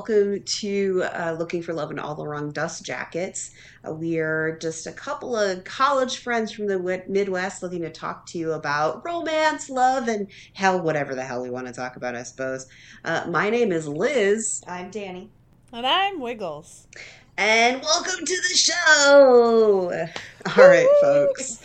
[0.00, 3.50] everyone, and welcome to uh, Looking for Love in All the Wrong Dust Jackets.
[3.86, 8.24] Uh, we are just a couple of college friends from the Midwest looking to talk
[8.26, 12.14] to you about romance, love, and hell, whatever the hell we want to talk about,
[12.14, 12.66] I suppose.
[13.04, 15.30] Uh, my name is Liz, I'm Danny.
[15.72, 16.86] And I'm Wiggles.
[17.36, 20.08] and welcome to the show.
[20.56, 21.62] All right, folks.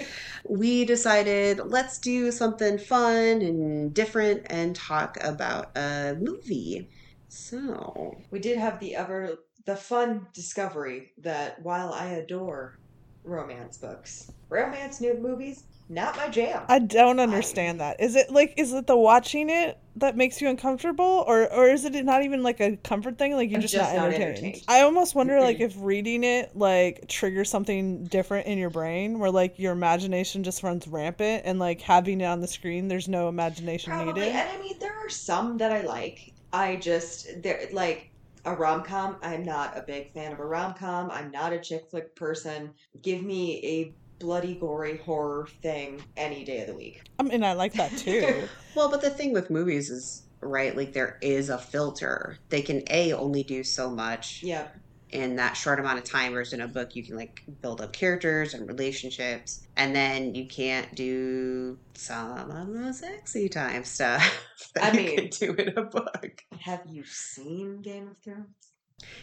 [0.48, 6.90] We decided let's do something fun and different and talk about a movie.
[7.36, 12.78] So, We did have the ever the fun discovery that while I adore
[13.24, 16.64] romance books, romance nude movies not my jam.
[16.68, 18.00] I don't understand that.
[18.00, 21.86] Is it like is it the watching it that makes you uncomfortable or or is
[21.86, 24.38] it not even like a comfort thing like you're just, just not not entertained?
[24.38, 24.64] entertained.
[24.68, 29.30] I almost wonder like if reading it like triggers something different in your brain where
[29.30, 33.28] like your imagination just runs rampant and like having it on the screen there's no
[33.30, 34.36] imagination Probably, needed.
[34.36, 36.34] and I mean there are some that I like.
[36.56, 38.12] I just there like
[38.46, 39.18] a rom com.
[39.22, 41.12] I'm not a big fan of a rom com.
[41.12, 42.74] I'm not a chick flick person.
[43.02, 47.04] Give me a bloody, gory horror thing any day of the week.
[47.20, 48.48] I mean I like that too.
[48.76, 52.38] well, but the thing with movies is, right, like there is a filter.
[52.48, 54.68] They can A, only do so much Yeah,
[55.16, 57.94] in that short amount of time, whereas in a book, you can like build up
[57.94, 64.94] characters and relationships, and then you can't do some of the sexy time stuff that
[64.94, 66.44] I you mean- can do in a book.
[66.60, 68.48] have you seen Game of Thrones?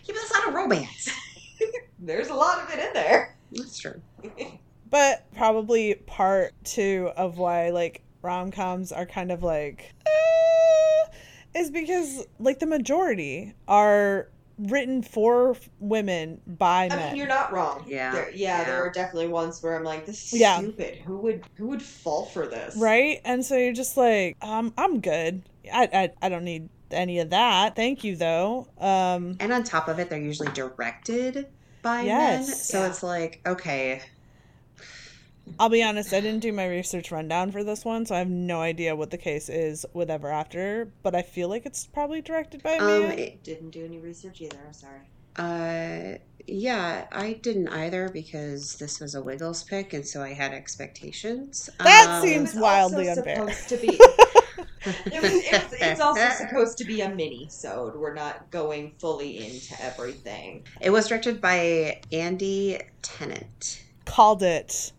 [0.05, 1.09] Yeah, but that's not a romance.
[1.98, 3.37] There's a lot of it in there.
[3.53, 4.01] That's true.
[4.91, 11.70] But probably part two of why like rom coms are kind of like eh, is
[11.70, 14.29] because like the majority are
[14.62, 16.98] written for women by I men.
[17.08, 17.84] mean, you're not wrong.
[17.89, 18.64] Yeah, there, yeah, yeah.
[18.64, 20.58] there are definitely ones where I'm like, this is Yeah.
[20.58, 20.98] stupid.
[21.06, 22.77] Who would who would fall for this?
[22.77, 23.20] right?
[23.24, 25.42] And so you're just like, um, I'm good.
[25.72, 27.77] I, I I don't need any of that.
[27.77, 28.67] Thank you though.
[28.78, 31.46] Um, And on top of it, they're usually directed
[31.83, 32.45] by men.
[32.45, 32.86] So Yeah.
[32.89, 34.02] it's like, okay,
[35.58, 38.29] I'll be honest, I didn't do my research rundown for this one, so I have
[38.30, 40.90] no idea what the case is with Ever After.
[41.02, 43.18] But I feel like it's probably directed by a um, man.
[43.18, 44.58] it- Didn't do any research either.
[44.67, 45.01] I'm sorry.
[45.36, 50.52] Uh, yeah, I didn't either because this was a Wiggles pick, and so I had
[50.52, 51.70] expectations.
[51.79, 53.36] That Um, seems- wildly unfair.
[53.36, 53.98] supposed to be.
[54.84, 58.95] It was, it was, it's also supposed to be a mini, so we're not going
[58.98, 60.64] fully into everything.
[60.80, 64.90] It was directed by Andy Tennant, Called it.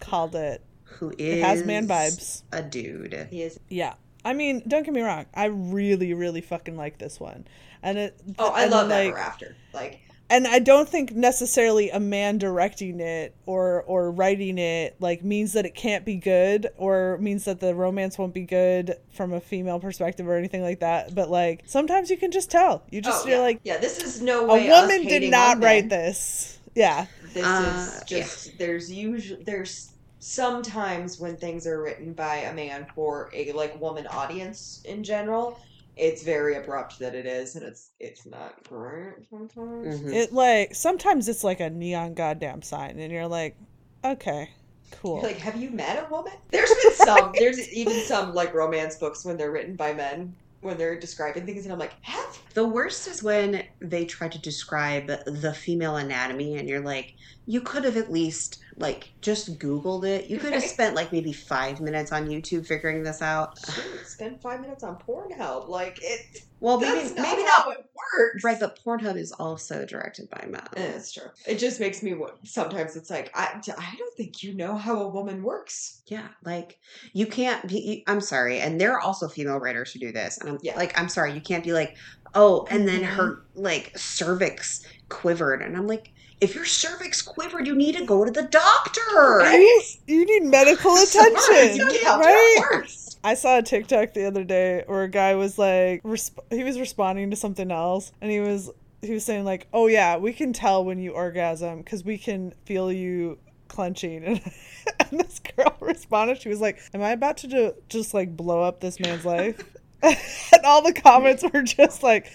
[0.00, 0.62] Called it.
[0.84, 2.42] who is It has man vibes.
[2.52, 3.28] A dude.
[3.30, 3.58] He is.
[3.68, 3.94] Yeah.
[4.24, 5.26] I mean, don't get me wrong.
[5.34, 7.46] I really, really fucking like this one.
[7.82, 9.56] And it Oh, I and, love like, Ever After.
[9.72, 10.00] Like,
[10.30, 15.54] and I don't think necessarily a man directing it or or writing it like means
[15.54, 19.40] that it can't be good or means that the romance won't be good from a
[19.40, 21.14] female perspective or anything like that.
[21.14, 22.84] But like sometimes you can just tell.
[22.90, 23.42] You just oh, you're yeah.
[23.42, 24.70] like yeah, this is no a way.
[24.70, 26.59] us woman did not write this.
[26.74, 27.06] Yeah.
[27.32, 32.86] This Uh, is just there's usually there's sometimes when things are written by a man
[32.94, 35.58] for a like woman audience in general,
[35.96, 40.00] it's very abrupt that it is, and it's it's not great sometimes.
[40.00, 40.14] Mhm.
[40.14, 43.56] It like sometimes it's like a neon goddamn sign and you're like,
[44.04, 44.50] okay,
[44.90, 45.20] cool.
[45.22, 46.32] Like, have you met a woman?
[46.50, 47.32] There's been some.
[47.36, 51.64] There's even some like romance books when they're written by men when they're describing things,
[51.64, 56.56] and I'm like, have The worst is when they try to describe the female anatomy,
[56.56, 57.14] and you're like,
[57.46, 60.28] you could have at least like just Googled it.
[60.30, 63.58] You could have spent like maybe five minutes on YouTube figuring this out.
[63.58, 65.68] shoot, spend five minutes on Pornhub.
[65.68, 66.20] Like it.
[66.60, 67.72] Well, maybe not maybe how not.
[67.78, 67.86] it
[68.18, 68.44] works.
[68.44, 70.62] Right, but Pornhub is also directed by men.
[70.76, 71.28] Eh, It's true.
[71.46, 72.14] It just makes me.
[72.44, 73.48] Sometimes it's like I.
[73.78, 76.02] I don't think you know how a woman works.
[76.06, 76.78] Yeah, like
[77.12, 78.02] you can't be.
[78.06, 80.76] I'm sorry, and there are also female writers who do this, and I'm Yeah.
[80.76, 81.96] like, I'm sorry, you can't be like,
[82.34, 83.16] oh, and then Mhm.
[83.16, 88.24] her like cervix quivered, and I'm like, if your cervix quivered, you need to go
[88.24, 89.50] to the doctor.
[89.52, 92.82] You, you need medical Sorry, attention, you can't right?
[92.84, 92.96] it.
[93.22, 96.78] I saw a TikTok the other day where a guy was like, resp- he was
[96.80, 98.70] responding to something else, and he was
[99.02, 102.52] he was saying like, "Oh yeah, we can tell when you orgasm because we can
[102.64, 103.38] feel you
[103.68, 104.40] clenching." And,
[105.10, 108.62] and this girl responded, she was like, "Am I about to ju- just like blow
[108.62, 109.62] up this man's life?"
[110.02, 112.32] and all the comments were just like,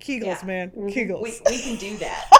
[0.00, 0.46] "Kegels, Yeah.
[0.46, 0.94] man, Mhm.
[0.94, 2.30] Kegels." We, we can do that.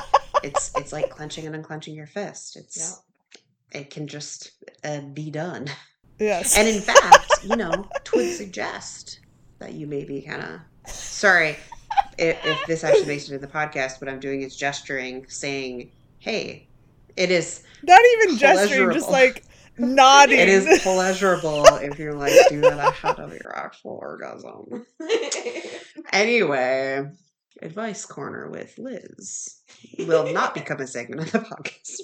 [0.43, 2.57] It's it's like clenching and unclenching your fist.
[2.57, 3.03] It's
[3.73, 4.53] it can just
[4.85, 5.67] uh, be done.
[6.19, 6.59] yes.
[6.59, 9.21] And in fact, you know, twould suggest
[9.59, 10.61] that you maybe kind of.
[10.93, 11.57] Sorry,
[12.19, 15.91] if, if this actually makes it to the podcast, what I'm doing is gesturing, saying,
[16.19, 16.69] "Hey,
[17.17, 19.45] it is Not even gesturing, just like
[19.79, 20.39] nodding.
[20.39, 24.87] it is pleasurable if you're like doing that ahead of your actual orgasm."
[26.13, 27.09] Anyway,
[27.63, 29.61] Advice Corner with Liz
[29.99, 32.01] will not become a segment of the podcast.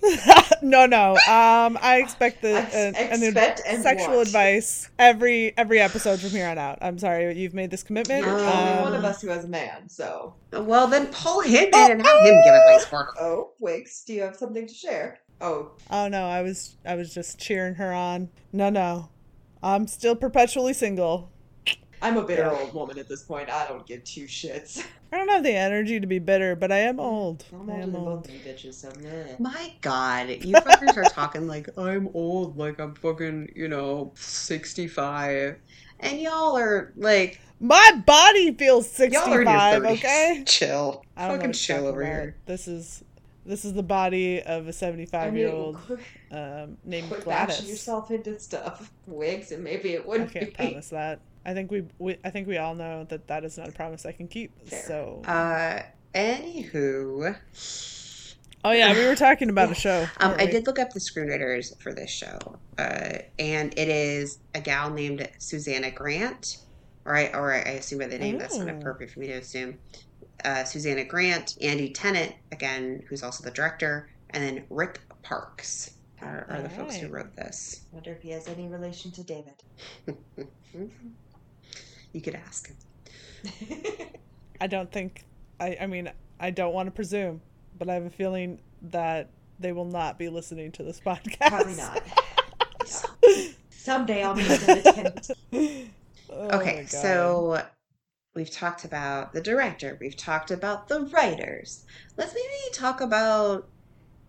[0.62, 1.12] no, no.
[1.28, 4.28] Um, I expect the Ex- an, an expect and sexual want.
[4.28, 6.78] advice every every episode from here on out.
[6.80, 8.24] I'm sorry you've made this commitment.
[8.24, 10.34] You're the Um, only one of us who has a man, so.
[10.52, 13.10] Well, then pull him in and have him give Advice Corner.
[13.20, 15.18] Oh, Wix, do you have something to share?
[15.40, 18.28] Oh, Oh no, I was I was just cheering her on.
[18.52, 19.08] No, no.
[19.62, 21.30] I'm still perpetually single.
[22.00, 23.50] I'm a bitter old woman at this point.
[23.50, 24.84] I don't give two shits.
[25.12, 27.44] I don't have the energy to be bitter, but I am old.
[27.52, 28.24] I'm I am old.
[28.24, 29.34] both you bitches, so meh.
[29.38, 35.56] My God, you fuckers are talking like I'm old, like I'm fucking, you know, 65.
[36.00, 39.92] And y'all are like, My body feels y'all are in your 65, 30s.
[39.92, 40.42] okay?
[40.46, 41.04] Chill.
[41.16, 42.12] I don't Fucking chill over about.
[42.12, 42.36] here.
[42.46, 43.02] This is
[43.44, 45.78] this is the body of a 75 year old
[46.30, 47.56] um, named quit Gladys.
[47.56, 48.92] bashing yourself into stuff.
[49.06, 50.66] Wigs, and maybe it wouldn't can't be.
[50.66, 51.20] promise that.
[51.46, 54.04] I think we, we I think we all know that that is not a promise
[54.06, 54.52] I can keep.
[54.68, 54.82] Fair.
[54.82, 55.82] So, Uh,
[56.14, 57.36] anywho,
[58.64, 60.06] oh yeah, we were talking about a show.
[60.18, 62.38] um, weren't I did look up the screenwriters for this show,
[62.78, 66.58] uh, and it is a gal named Susanna Grant,
[67.04, 68.76] or I, or I assume by the name that's not Oh.
[68.76, 69.78] appropriate for me to assume.
[70.44, 75.90] Uh, Susanna Grant, Andy Tennant, again, who's also the director, and then Rick Parks
[76.22, 77.82] are, are the folks who wrote this.
[77.90, 79.54] I wonder if he has any relation to David.
[82.12, 82.76] You could ask him.
[84.60, 85.24] I don't think
[85.60, 86.10] I I mean
[86.40, 87.40] I don't want to presume,
[87.78, 89.28] but I have a feeling that
[89.60, 91.48] they will not be listening to this podcast.
[91.48, 92.02] Probably not.
[93.24, 93.48] Yeah.
[93.70, 95.14] Someday I'll meet them.
[96.30, 97.62] Oh Okay, so
[98.34, 101.84] we've talked about the director, we've talked about the writers.
[102.16, 103.66] Let's maybe talk about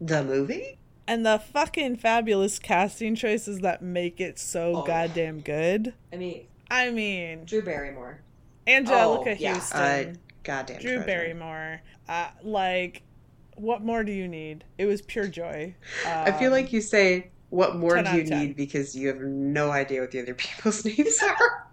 [0.02, 0.78] the movie.
[1.08, 4.84] and the fucking fabulous casting choices that make it so Oh.
[4.84, 5.94] goddamn good.
[6.14, 8.21] I mean, I mean, Drew Barrymore.
[8.68, 9.54] Anjelica Oh, yeah.
[9.56, 10.13] Huston, Uh,
[10.44, 10.80] Goddamn.
[10.81, 11.06] Drew treasure.
[11.06, 11.81] Barrymore.
[12.07, 13.01] Uh, like,
[13.56, 14.63] what more do you need?
[14.77, 15.75] It was pure joy.
[16.06, 18.39] I feel Um, like you say, "What more do you 10.
[18.39, 21.68] need?" Because you have no idea what the other people's names are.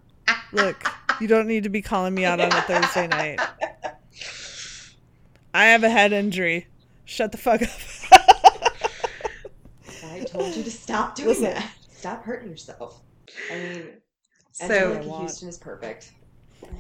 [0.52, 0.84] Look,
[1.20, 3.40] you don't need to be calling me out on a Thursday night.
[5.54, 6.66] I have a head injury.
[7.04, 7.69] Shut the fuck up.
[10.04, 11.44] I told you to stop doing Listen.
[11.44, 11.70] that.
[11.96, 13.00] Stop hurting yourself.
[13.52, 13.82] I mean,
[14.58, 16.12] So Anjelica Huston is perfect.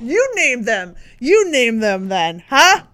[0.00, 0.96] you name them.
[1.20, 2.84] You name them then, huh?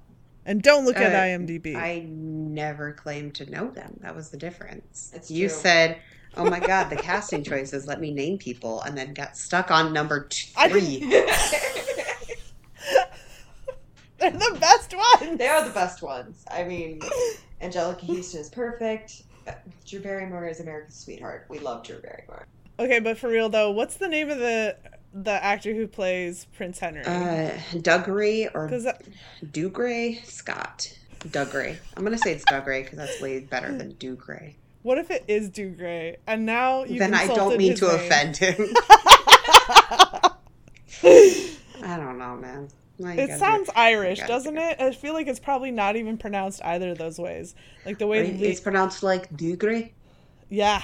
[0.44, 1.76] And don't look at Uh, IMDb.
[1.76, 3.96] I never claimed to know them.
[4.02, 5.12] That was the difference.
[5.14, 5.56] It's you true.
[5.56, 5.98] said,
[6.36, 7.86] "Oh my god, the casting choices.
[7.86, 10.26] Let me name people," and then got stuck on number
[10.68, 10.98] three.
[14.18, 15.38] They're the best ones.
[15.38, 16.44] they are the best ones.
[16.50, 17.00] I mean,
[17.60, 19.22] Anjelica Huston is perfect.
[19.46, 19.52] Uh,
[19.86, 21.46] Drew Barrymore is America's sweetheart.
[21.48, 22.46] We love Drew Barrymore.
[22.82, 24.76] Okay, but for real though, what's the name of the
[25.14, 27.02] the actor who plays Prince Henry?
[27.04, 28.86] Uh, Dougray or Because
[29.44, 30.98] Dugray Scott.
[31.20, 31.76] Dougray.
[31.96, 34.54] I'm gonna say it's Dougray because that's way better than Dugray.
[34.82, 36.16] what if it is Dougray?
[36.26, 38.56] And now you Then I don't mean to offend him.
[41.04, 42.68] I don't know, man.
[42.98, 44.80] It sounds do Irish, do doesn't it?
[44.80, 47.54] I feel like it's probably not even pronounced either of those ways.
[47.84, 49.90] Like the way, It's pronounced like Dugray.
[50.48, 50.82] yeah,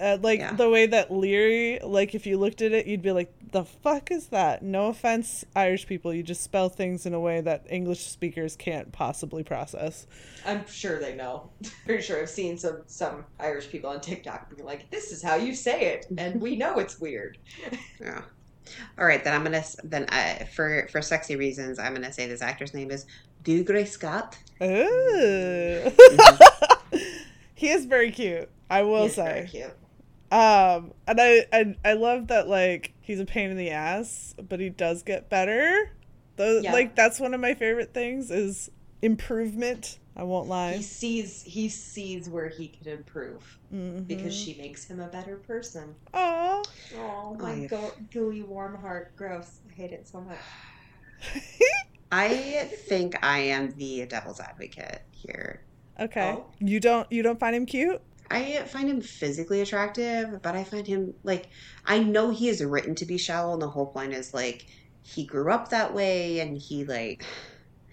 [0.00, 0.52] uh, like Yeah.
[0.54, 4.10] the way that Leary, like if you looked at it, you'd be like, "The fuck
[4.10, 8.06] is that?" No offense, Irish people, you just spell things in a way that English
[8.06, 10.06] speakers can't possibly process.
[10.46, 11.50] I'm sure they know.
[11.86, 15.36] Pretty sure I've seen some some Irish people on TikTok being like, "This is how
[15.36, 17.38] you say it," and we know it's weird.
[18.00, 18.22] Yeah.
[18.98, 22.40] All right, then I'm gonna then I, for for sexy reasons I'm gonna say this
[22.40, 23.04] actor's name is
[23.42, 24.38] Dougray Scott.
[24.62, 25.90] Ooh.
[27.54, 28.48] he is very cute.
[28.70, 29.72] I will He's very say.
[30.30, 30.40] Cute.
[30.40, 34.60] Um, and I, I I love that like he's a pain in the ass, but
[34.60, 35.90] he does get better.
[36.36, 36.72] Those Yeah.
[36.72, 38.70] like that's one of my favorite things is
[39.02, 39.98] improvement.
[40.16, 40.74] I won't lie.
[40.74, 44.06] He sees he sees where he could improve Mhm.
[44.06, 45.94] because she makes him a better person.
[46.14, 46.62] Aw.
[46.98, 49.60] Oh my go- gooey warm heart, gross.
[49.70, 50.36] I hate it so much.
[52.12, 55.62] I think I am the devil's advocate here.
[55.98, 56.34] okay.
[56.36, 56.46] Oh.
[56.58, 58.00] You don't you don't find him cute?
[58.30, 61.48] I find him physically attractive, but I find him like
[61.84, 64.66] I know he is written to be shallow, and the whole point is like
[65.02, 67.24] he grew up that way, and he like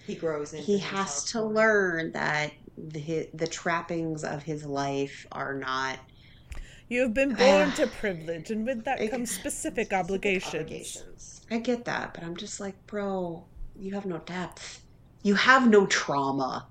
[0.06, 1.54] He grows into he has to more.
[1.54, 5.98] learn that the the trappings of his life are not
[6.88, 7.76] You have been born Ah.
[7.78, 10.54] to privilege, and with that Ex- comes specific, Specific obligations.
[10.56, 11.42] obligations.
[11.50, 13.44] I get that, but I'm just like, bro,
[13.78, 14.82] you have no depth.
[15.24, 16.68] You have no trauma.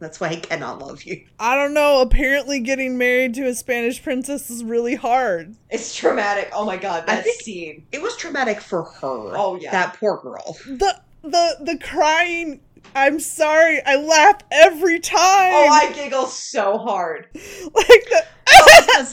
[0.00, 1.24] That's why I cannot love you.
[1.40, 2.00] I don't know.
[2.00, 5.56] Apparently, getting married to a Spanish princess is really hard.
[5.70, 6.50] It's traumatic.
[6.52, 7.86] Oh my god, that scene.
[7.90, 9.36] It was traumatic for her.
[9.36, 9.72] Oh, yeah.
[9.72, 10.56] That poor girl.
[10.66, 12.60] the the the crying.
[12.94, 13.82] I'm sorry.
[13.84, 15.52] I laugh every time.
[15.52, 17.28] Oh, I giggle so hard.
[17.34, 18.24] like the.
[19.00, 19.12] it's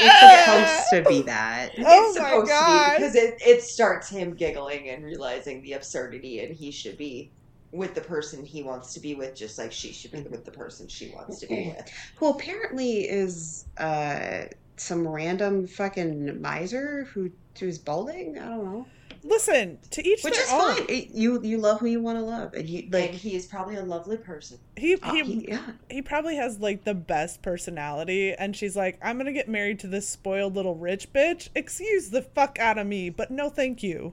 [0.00, 1.72] it's supposed to be that.
[1.78, 2.90] Oh it's my supposed to God.
[2.90, 7.30] be because it, it starts him giggling and realizing the absurdity, and he should be
[7.72, 10.50] with the person he wants to be with, just like she should be with the
[10.50, 11.90] person she wants to be with.
[12.16, 14.44] Who apparently is uh
[14.76, 18.38] some random fucking miser who who's balding.
[18.38, 18.86] I don't know,
[19.24, 20.74] Listen, to each which their is own.
[20.76, 20.86] fine.
[20.88, 23.10] It- you you love who you want to love, and you and like.
[23.12, 24.58] he is probably a lovely person.
[24.76, 28.98] He uh, he, he- yeah, he probably has like the best personality and she's like
[29.02, 32.86] i'm gonna get married to this spoiled little rich bitch excuse the fuck out of
[32.86, 34.12] me but no thank you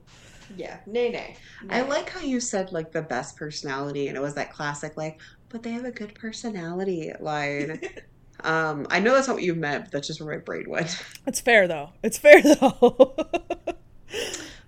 [0.56, 1.36] Yeah, nay nay.
[1.68, 5.20] I like how you said like the best personality, and it was that classic like,
[5.48, 7.80] but they have a good personality line.
[8.44, 11.02] um, I know that's not what you meant, but that's just where my brain went.
[11.26, 13.16] it's fair though it's fair though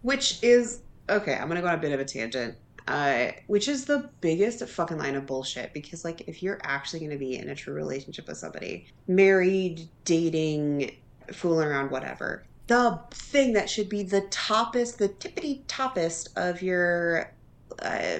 [0.03, 1.35] Which is okay.
[1.35, 2.57] I'm gonna go on a bit of a tangent.
[2.89, 7.17] Uh, which is the biggest fucking line of bullshit because like if you're actually gonna
[7.17, 10.91] be in a true relationship with somebody, married, dating,
[11.33, 17.33] fooling around, whatever, the thing that should be the toppest, the tippity toppest of your
[17.81, 18.19] uh,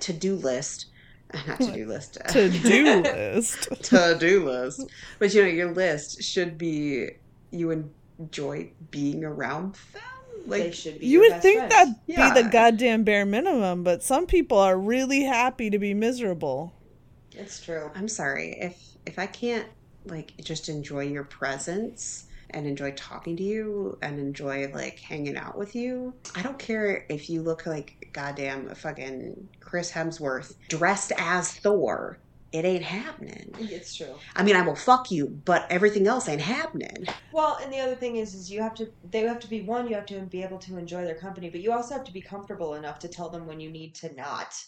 [0.00, 0.86] to do list,
[1.46, 6.22] not to do list, to do list to do list, but you know your list
[6.22, 7.10] should be
[7.50, 7.70] you
[8.18, 10.02] enjoy being around them.
[10.50, 11.06] they Like should be.
[11.06, 11.70] you would think friends.
[11.70, 16.72] that'd be the goddamn bare minimum but some people are really happy to be miserable
[17.32, 17.90] it's true.
[17.94, 19.68] I'm sorry if if I can't
[20.04, 25.58] like just enjoy your presence and enjoy talking to you and enjoy like hanging out
[25.58, 26.14] with you.
[26.34, 32.18] I don't care if you look like goddamn fucking Chris Hemsworth dressed as Thor.
[32.50, 33.54] It ain't happening.
[33.58, 34.14] It's true.
[34.34, 37.06] I mean, I will fuck you, but everything else ain't happening.
[37.30, 38.90] Well, and the other thing is, is you have to.
[39.10, 39.86] They have to be one.
[39.86, 42.22] You have to be able to enjoy their company, but you also have to be
[42.22, 44.64] comfortable enough to tell them when you need to not.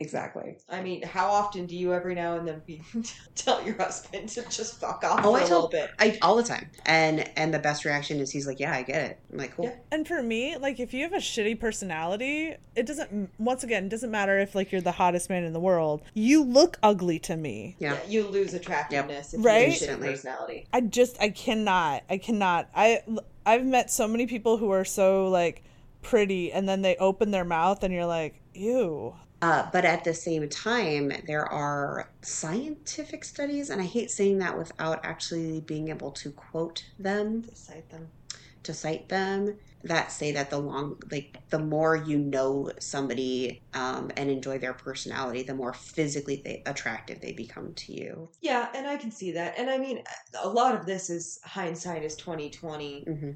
[0.00, 0.56] Exactly.
[0.68, 2.82] I mean, how often do you every now and then be,
[3.34, 5.90] tell your husband to just fuck off Oh, for I a tell- little bit?
[5.98, 6.70] I all the time.
[6.86, 9.66] And and the best reaction is he's like, "Yeah, I get it." I'm like, "Cool."
[9.66, 9.74] Yeah.
[9.90, 13.88] and for me like if you have a shitty personality it doesn't once again it
[13.90, 17.36] doesn't matter if like you're the hottest man in the world you look ugly to
[17.36, 17.98] me Yeah.
[18.08, 19.80] you lose attractiveness if Right?
[19.80, 20.66] you have a shitty personality.
[20.72, 22.02] I just I cannot.
[22.08, 22.68] I cannot.
[22.74, 23.00] I
[23.44, 25.62] I've met so many people who are so like
[26.02, 30.14] pretty and then they open their mouth and you're like, "Ew." Uh, but at the
[30.14, 36.12] same time, there are scientific studies, and I hate saying that without actually being able
[36.12, 38.12] to quote them, To cite them.
[38.62, 44.12] to cite them, that say that the long, like, the more you know somebody um,
[44.16, 48.30] and enjoy their personality, the more physically they, attractive they become to you.
[48.40, 49.58] Yeah, and I can see that.
[49.58, 50.04] And I mean,
[50.40, 53.02] a lot of this is hindsight is twenty twenty.
[53.08, 53.32] hmm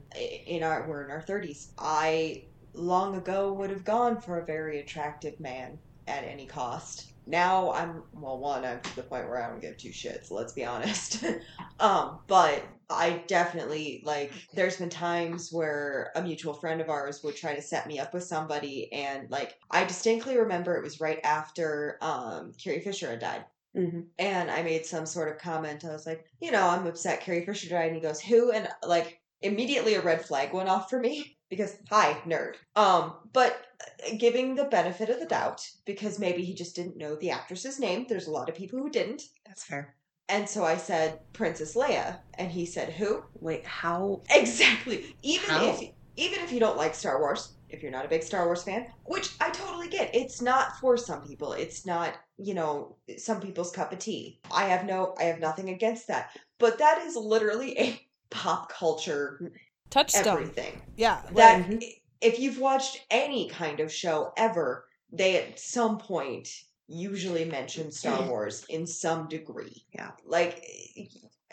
[0.46, 1.72] In our we're in our thirties.
[1.78, 2.44] I
[2.74, 7.12] long ago would have gone for a very attractive man at any cost.
[7.26, 10.30] Now I'm well, one I'm to the point where I don't give two shits.
[10.30, 11.24] Let's be honest.
[11.80, 14.32] um, but I definitely like.
[14.54, 18.14] There's been times where a mutual friend of ours would try to set me up
[18.14, 23.18] with somebody, and like I distinctly remember it was right after um Carrie Fisher had
[23.20, 23.44] died.
[23.74, 25.84] hmm And I made some sort of comment.
[25.84, 27.86] I was like, you know, I'm upset Carrie Fisher died.
[27.86, 28.52] And he goes, who?
[28.52, 32.54] And like immediately a red flag went off for me because hi, nerd.
[32.74, 37.16] Um, but uh, giving the benefit of the doubt because maybe he just didn't know
[37.16, 38.06] the actress's name.
[38.08, 39.22] There's a lot of people who didn't.
[39.46, 39.94] That's fair.
[40.28, 43.22] And so I said Princess Leia, and he said who?
[43.34, 44.22] Wait, how?
[44.30, 45.14] Exactly.
[45.22, 45.68] Even How?
[45.68, 48.62] if even if you don't like Star Wars, if you're not a big Star Wars
[48.62, 51.52] fan, which I totally get, it's not for some people.
[51.52, 54.40] It's not, you know, some people's cup of tea.
[54.50, 56.30] I have no I have nothing against that.
[56.58, 58.00] But that is literally a
[58.30, 59.52] pop culture
[59.90, 60.26] Touchstone.
[60.26, 60.82] everything.
[60.96, 61.22] Yeah.
[61.32, 61.82] That Mhm.
[62.20, 66.48] if you've watched any kind of show ever, they at some point
[66.88, 69.84] usually mention Star Wars in some degree.
[69.92, 70.10] Yeah.
[70.24, 70.64] Like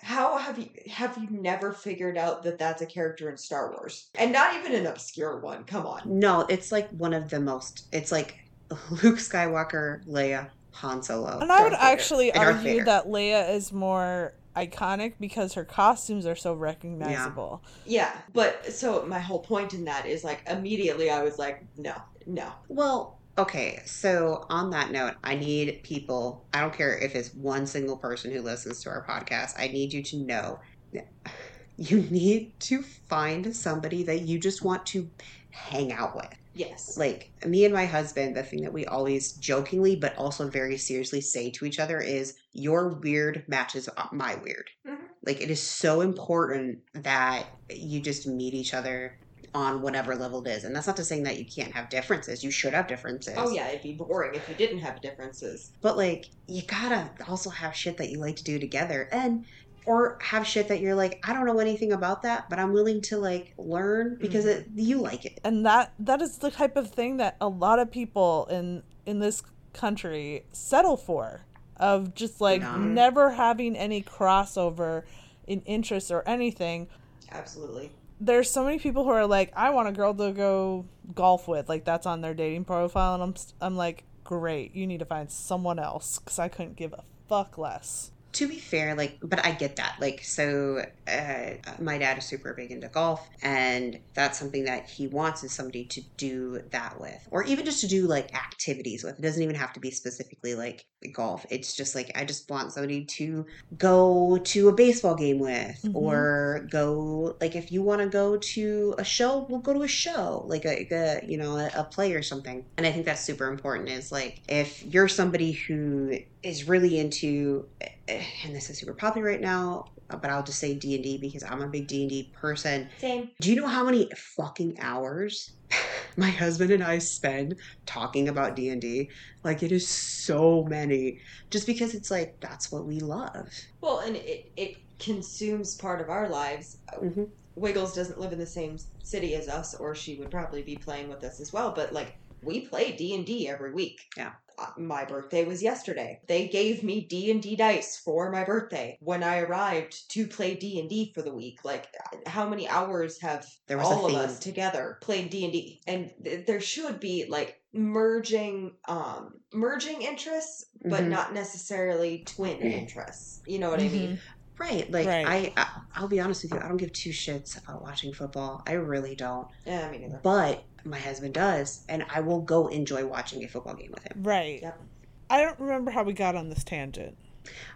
[0.02, 4.10] how have you have you never figured out that that's a character in Star Wars?
[4.16, 5.64] And not even an obscure one.
[5.64, 6.02] Come on.
[6.06, 7.88] No, it's like one of the most.
[7.92, 8.38] It's like
[8.70, 11.40] Luke Skywalker, Leia, Han Solo.
[11.40, 16.36] And I would Vader, actually argue that Leia is more iconic because her costumes are
[16.36, 17.62] so recognizable.
[17.86, 18.22] Yeah, yeah.
[18.34, 21.96] but so my whole point in that is like immediately I was like, no,
[22.26, 22.52] no.
[22.68, 23.82] Well, okay.
[23.86, 26.46] So on that note, I need people.
[26.54, 29.54] I don't care if it's one single person who listens to our podcast.
[29.58, 30.60] I need you to know
[31.78, 35.10] you need to find somebody that you just want to
[35.50, 36.36] hang out with.
[36.54, 36.96] Yes.
[36.98, 41.22] Like me and my husband, the thing that we always jokingly but also very seriously
[41.22, 44.98] say to each other is, "Your weird matches my weird." Mhm.
[45.26, 49.18] Like it is so important that you just meet each other
[49.54, 50.64] on whatever level it is.
[50.64, 52.44] And that's not to saying that you can't have differences.
[52.44, 53.36] You should have differences.
[53.38, 55.72] Oh yeah, it'd be boring if you didn't have differences.
[55.82, 59.46] But like you gotta also have shit that you like to do together and
[59.86, 63.02] or have shit that you're like, I don't know anything about that, but I'm willing
[63.02, 64.78] to like learn because mm-hmm.
[64.78, 65.40] it, you like it.
[65.44, 69.20] and that that is the type of thing that a lot of people in in
[69.20, 71.42] this country settle for
[71.78, 72.78] of just like Yeah.
[72.78, 75.04] never having any crossover
[75.48, 76.88] in interests or anything
[77.32, 77.92] Absolutely.
[78.22, 80.86] there's so many people who are like i want a girl to go
[81.16, 85.00] golf with like that's on their dating profile and i'm i'm like great you need
[85.00, 89.18] to find someone else because i couldn't give a fuck less to be fair, like,
[89.22, 89.96] but I get that.
[90.00, 91.50] Like, so uh,
[91.80, 95.86] my dad is super big into golf, and that's something that he wants is somebody
[95.86, 99.20] to do that with, or even just to do like activities with.
[99.20, 101.46] It doesn't even have to be specifically like golf.
[101.50, 103.46] It's just like I just want somebody to
[103.78, 105.96] go to a baseball game with, Mhm.
[105.96, 109.88] or go like if you want to go to a show, we'll go to a
[109.88, 112.66] show, like a, a you know a, a play or something.
[112.78, 113.90] And I think that's super important.
[113.90, 117.66] Is like if you're somebody who is really into
[118.08, 121.68] and this is super popular right now but i'll just say d&d because i'm a
[121.68, 123.30] big d&d person Same.
[123.40, 125.54] do you know how many fucking hours
[126.18, 129.10] my husband and i spend talking about d&d
[129.44, 131.20] like it is so many
[131.50, 133.48] just because it's like that's what we love
[133.82, 136.78] Well, and it it consumes part of our lives.
[137.02, 137.30] Mhm.
[137.56, 141.10] Wiggles doesn't live in the same city as us, or she would probably be playing
[141.10, 141.72] with us as well.
[141.74, 144.02] But like, we play D and D every week.
[144.18, 144.34] Yeah.
[144.60, 146.20] Uh, my birthday was yesterday.
[146.28, 150.54] They gave me D and D dice for my birthday when I arrived to play
[150.56, 151.66] D and D for the week.
[151.66, 151.88] Like,
[152.28, 155.82] how many hours have There was all of us together played D and D?
[155.88, 161.08] And th- there should be like merging, um, merging interests, but Mhm.
[161.10, 163.42] not necessarily twin interests.
[163.48, 164.20] You know what I mean?
[164.60, 165.28] right like Right.
[165.28, 168.62] I, I i'll be honest with you i don't give two shits about watching football
[168.68, 170.20] i really don't Yeah, me neither.
[170.24, 174.24] but my husband does and i will go enjoy watching a football game with him
[174.24, 174.82] right Yep.
[175.30, 177.18] i don't remember how we got on this tangent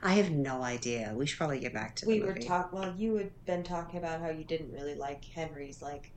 [0.04, 2.80] i have no idea we should probably get back to the We were talking.
[2.80, 5.82] Well, you had been talking about how you didn't really like Henry's.
[5.82, 6.12] Like,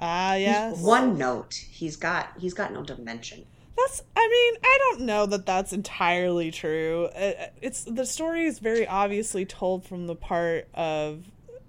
[0.00, 3.44] ah yes one note he's got he's got no dimension
[3.76, 4.02] That's.
[4.16, 7.06] I mean, I don't know that that's entirely true.
[7.14, 11.24] Uh, It's the story is very obviously told from the part of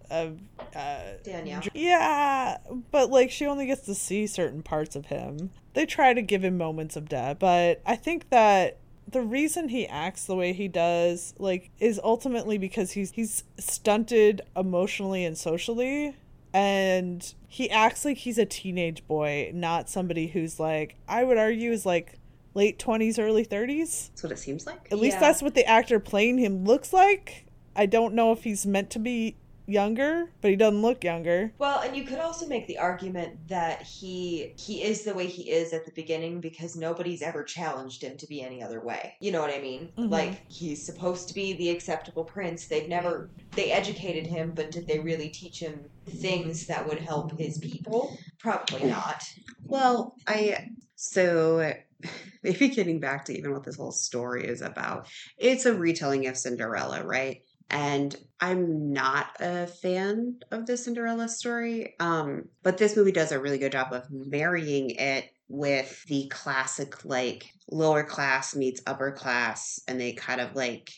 [0.10, 0.40] of
[0.76, 1.62] uh, Danielle.
[1.74, 2.58] Yeah,
[2.92, 5.52] but like she only gets to see certain parts of him.
[5.74, 8.78] They try to give him moments of depth, but I think that
[9.10, 14.42] the reason he acts the way he does like is ultimately because he's he's stunted
[14.56, 16.16] emotionally and socially
[16.54, 21.72] and he acts like he's a teenage boy, not somebody who's like I would argue
[21.72, 22.20] is like
[22.54, 24.10] late 20s early 30s.
[24.10, 25.20] that's what it seems like At least Yeah.
[25.22, 27.46] that's what the actor playing him looks like.
[27.76, 29.36] I don't know if he's meant to be
[29.68, 31.54] younger, but he doesn't look younger.
[31.60, 35.50] Well, and you could also make the argument that he he is the way he
[35.52, 39.16] is at the beginning because nobody's ever challenged him to be any other way.
[39.20, 39.92] You know what I mean?
[39.98, 40.10] Mhm.
[40.10, 42.68] Like he's supposed to be the acceptable prince.
[42.68, 47.38] They've never they educated him, but did they really teach him things that would help
[47.38, 48.18] his people?
[48.40, 49.24] Probably not.
[49.66, 51.74] Well, I so
[52.44, 55.08] maybe getting back to even what this whole story is about.
[55.38, 57.42] It's a retelling of Cinderella, right?
[57.70, 61.96] And I'm not a fan of the Cinderella story.
[62.00, 67.04] Um, but this movie does a really good job of marrying it with the classic
[67.06, 70.90] like lower class meets upper class and they kind of like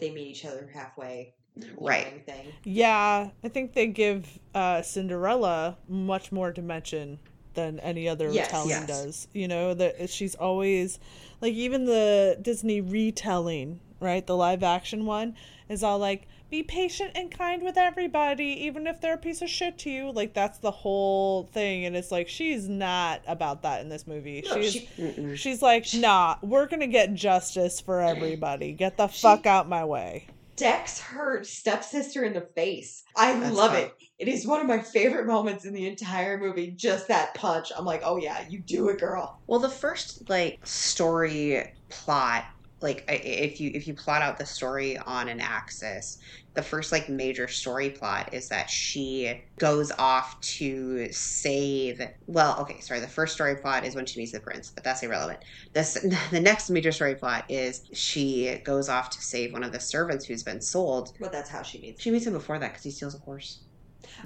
[0.00, 1.34] They meet each other halfway.
[1.76, 2.24] Right.
[2.24, 2.52] Thing.
[2.64, 7.18] Yeah, I think they give uh, Cinderella much more dimension
[7.54, 8.46] than any other Yes.
[8.46, 8.86] retelling Yes.
[8.86, 9.28] does.
[9.32, 11.00] You know that she's always
[11.40, 14.24] like even the Disney retelling, right?
[14.24, 15.34] The live action one
[15.68, 19.50] is all like be patient and kind with everybody, even if they're a piece of
[19.50, 20.10] shit to you.
[20.10, 24.42] Like that's the whole thing, and it's like she's not about that in this movie.
[24.46, 28.72] No, she's she- she's like, nah, we're gonna get justice for everybody.
[28.72, 30.26] Get the fuck out my way.
[30.56, 33.04] decks her stepsister in the face.
[33.16, 33.82] I That's love fun.
[33.82, 33.94] it.
[34.18, 36.72] It is one of my favorite moments in the entire movie.
[36.72, 37.70] Just that punch.
[37.76, 39.38] I'm like, oh yeah, you do it, girl.
[39.46, 42.44] Well, the first like story plot,
[42.80, 46.18] like if you if you plot out the story on an axis,
[46.54, 52.00] the first like major story plot is that she goes off to save.
[52.26, 53.00] Well, okay, sorry.
[53.00, 55.40] The first story plot is when she meets the prince, but that's irrelevant.
[55.72, 55.94] This
[56.30, 60.26] the next major story plot is she goes off to save one of the servants
[60.26, 61.12] who's been sold.
[61.18, 62.02] But that's how she meets.
[62.02, 63.64] She meets him before that because he steals a horse.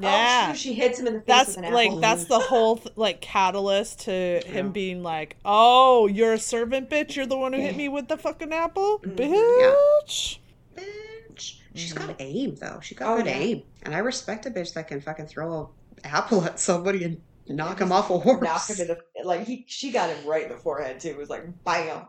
[0.01, 0.49] Yeah.
[0.51, 2.01] Oh, she hits him in the face that's with an like apple.
[2.01, 4.13] that's the whole th- like catalyst to
[4.45, 4.51] Yeah.
[4.53, 8.09] him being like oh you're a servant bitch you're the one who hit me with
[8.09, 9.17] the fucking apple Mhm.
[9.17, 10.39] bitch
[10.77, 11.55] Bitch.
[11.75, 12.81] She's got aim though.
[12.83, 13.39] She got Oh, good yeah.
[13.39, 17.23] aim, and I respect a bitch that can fucking throw a apple at somebody and
[17.49, 18.43] knock him off a horse.
[18.43, 21.09] Knock him in the like he she got him right in the forehead too.
[21.09, 22.07] It was like bam.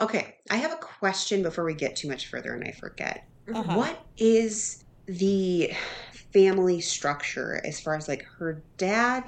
[0.00, 3.24] Okay, I have a question before we get too much further and I forget.
[3.52, 3.76] Uh-huh.
[3.76, 5.72] What is the
[6.32, 9.24] family structure as far as like her dad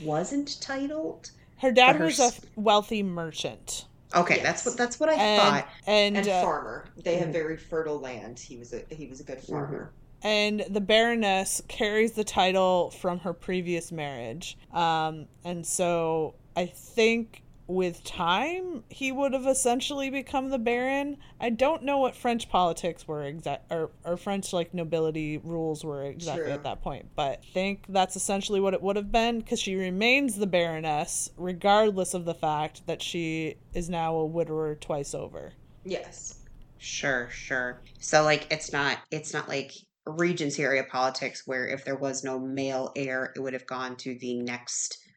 [0.00, 1.30] wasn't titled?
[1.60, 3.86] Her dad her was a wealthy merchant.
[4.14, 4.42] Okay, Yes.
[4.44, 5.68] that's what that's what I and thought.
[5.86, 6.84] and And uh, farmer.
[7.04, 7.32] They have Mhm.
[7.32, 8.38] very fertile land.
[8.38, 9.92] He was a he was a good farmer.
[10.22, 17.44] and the baroness carries the title from her previous marriage um and so i think
[17.68, 23.06] with time he would have essentially become the baron i don't know what french politics
[23.06, 26.52] were exact or, or french like nobility rules were exactly True.
[26.52, 29.76] at that point but i think that's essentially what it would have been because she
[29.76, 35.52] remains the baroness regardless of the fact that she is now a widower twice over
[35.88, 36.44] Yes.
[36.78, 37.82] Sure, sure.
[37.98, 39.72] So like it's not it's not like
[40.06, 44.16] Regency area politics where if there was no male heir, it would have gone to
[44.18, 45.07] the next I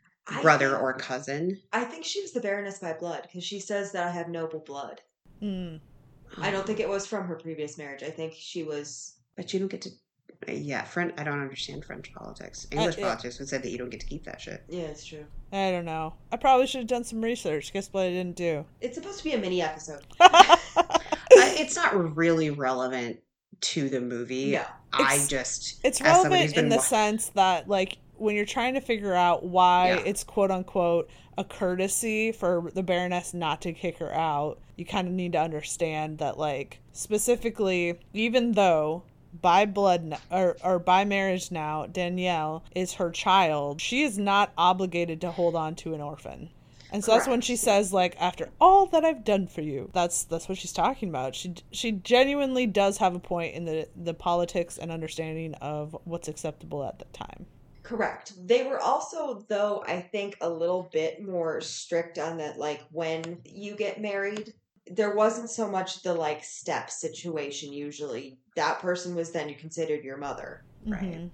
[0.41, 1.59] brother think- or cousin.
[1.73, 4.59] I think she was the Baroness by blood because she says that I have noble
[4.59, 5.01] blood.
[5.39, 5.77] Hmm.
[6.37, 8.03] I don't think it was from her previous marriage.
[8.03, 9.15] I think she was.
[9.35, 9.89] But you don't get to.
[10.47, 11.13] Yeah, French.
[11.17, 12.65] I don't understand French politics.
[12.71, 13.05] English yeah.
[13.09, 14.63] politics would say that you don't get to keep that shit.
[14.69, 15.25] Yeah, it's true.
[15.51, 18.65] i don't know i probably should have done some research guess what i didn't do
[18.79, 20.03] It's supposed to be a mini episode.
[21.33, 23.19] It's not really relevant
[23.61, 24.35] to the movie.
[24.51, 24.67] Yeah.
[24.93, 28.35] I It's- just it's as somebody who's relevant in the wa- sense that like when
[28.35, 30.03] you're trying to figure out why Yeah.
[30.05, 35.07] it's quote unquote a courtesy for the baroness not to kick her out you kind
[35.07, 39.03] of need to understand that like specifically even though
[39.41, 45.21] by blood or, or by marriage now danielle is her child she is not obligated
[45.21, 46.49] to hold on to an orphan
[46.93, 49.89] and so that's when she says like after all that I've done for you.
[49.93, 51.35] That's that's what she's talking about.
[51.35, 56.27] She she genuinely does have a point in the the politics and understanding of what's
[56.27, 57.45] acceptable at the time.
[57.91, 58.31] Correct.
[58.47, 62.57] They were also, though, I think a little bit more strict on that.
[62.57, 64.53] Like when you get married,
[64.87, 67.73] there wasn't so much the like step situation.
[67.73, 70.63] Usually, that person was then considered your mother.
[70.85, 71.03] Right.
[71.03, 71.31] Mhm.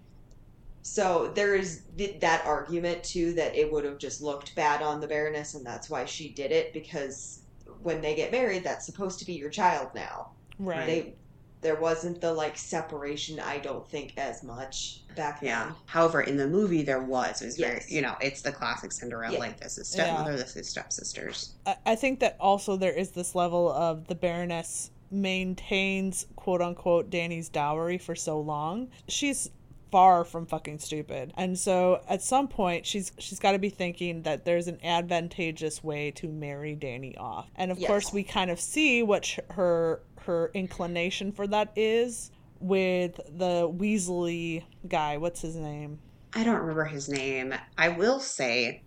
[0.81, 4.99] So there is th- that argument too that it would have just looked bad on
[4.99, 7.43] the Baroness, and that's why she did it because
[7.81, 10.31] when they get married, that's supposed to be your child now.
[10.57, 10.85] Right.
[10.87, 11.17] They
[11.61, 13.39] there wasn't the like separation.
[13.39, 15.49] I don't think as much back then.
[15.49, 15.71] Yeah.
[15.85, 17.41] However, in the movie there was.
[17.41, 19.39] It was very you know, it's the classic Cinderella Yeah.
[19.39, 21.53] like this is stepmother, this is stepsisters.
[21.65, 27.09] I, I think that also there is this level of the Baroness maintains quote unquote
[27.09, 28.89] Danny's dowry for so long.
[29.07, 29.49] She's
[29.91, 31.31] far from fucking stupid.
[31.37, 35.81] And so at some point she's she's got to be thinking that there's an advantageous
[35.83, 37.49] way to marry Danny off.
[37.55, 37.87] And of Yes.
[37.87, 43.67] course we kind of see what sh- her her inclination for that is with the
[43.69, 45.17] Weasley guy.
[45.17, 45.99] What's his name?
[46.33, 47.53] I don't remember his name.
[47.77, 48.83] I will say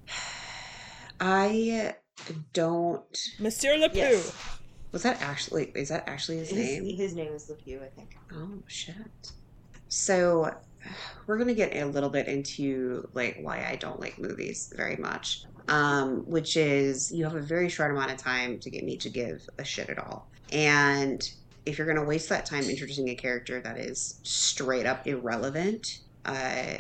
[1.18, 1.94] I
[2.53, 4.00] don't Monsieur Le Pew.
[4.00, 4.37] Yes.
[4.92, 6.96] was that actually is that actually his, His, name?
[6.96, 8.16] his name is LePew, I think.
[8.33, 9.33] Oh shit.
[9.88, 10.55] So
[11.26, 15.44] we're gonna get a little bit into like why I don't like movies very much.
[15.70, 19.09] Um, which is you have a very short amount of time to get me to
[19.09, 20.28] give a shit at all.
[20.52, 21.26] And
[21.64, 26.78] if you're gonna waste that time introducing a character that is straight up irrelevant, uh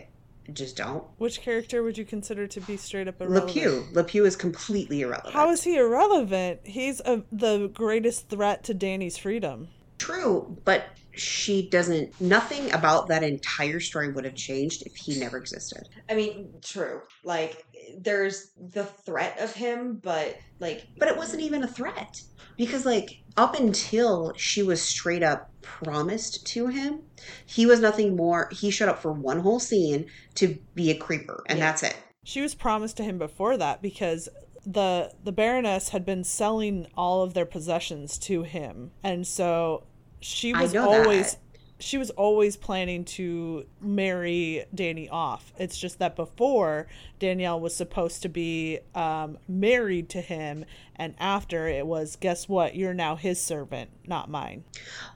[0.52, 1.04] just don't.
[1.18, 3.56] Which character would you consider to be straight up irrelevant?
[3.56, 3.92] LePew.
[3.92, 5.34] LePew is completely irrelevant.
[5.34, 6.60] How is he irrelevant?
[6.64, 9.68] He's a, the greatest threat to Danny's freedom.
[9.98, 12.20] True, but she doesn't.
[12.20, 15.88] Nothing about that entire story would have changed if he never existed.
[16.08, 17.00] I mean, true.
[17.24, 17.64] Like,
[17.98, 22.20] there's the threat of him, but like, But it wasn't even a threat
[22.56, 27.02] because, like, up until she was straight up promised to him,
[27.46, 28.48] he was nothing more.
[28.52, 31.66] He showed up for one whole scene to be a creeper, and Yeah.
[31.66, 31.96] that's it.
[32.22, 34.28] She was promised to him before that because
[34.66, 39.84] the the Baroness had been selling all of their possessions to him, and so
[40.20, 41.40] she was always that.
[41.78, 45.52] she was always planning to marry Danny off.
[45.58, 46.86] It's just that before
[47.18, 50.64] Danielle was supposed to be um, married to him,
[50.96, 52.74] and after it was, guess what?
[52.76, 54.64] You're now his servant, not mine.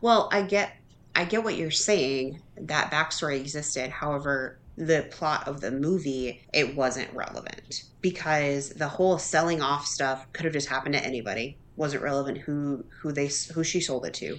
[0.01, 0.77] Well, I get,
[1.15, 2.41] I get what you're saying.
[2.57, 3.91] That backstory existed.
[3.91, 10.27] However, the plot of the movie it wasn't relevant because the whole selling off stuff
[10.33, 11.57] could have just happened to anybody.
[11.77, 14.39] Wasn't relevant who who they who she sold it to.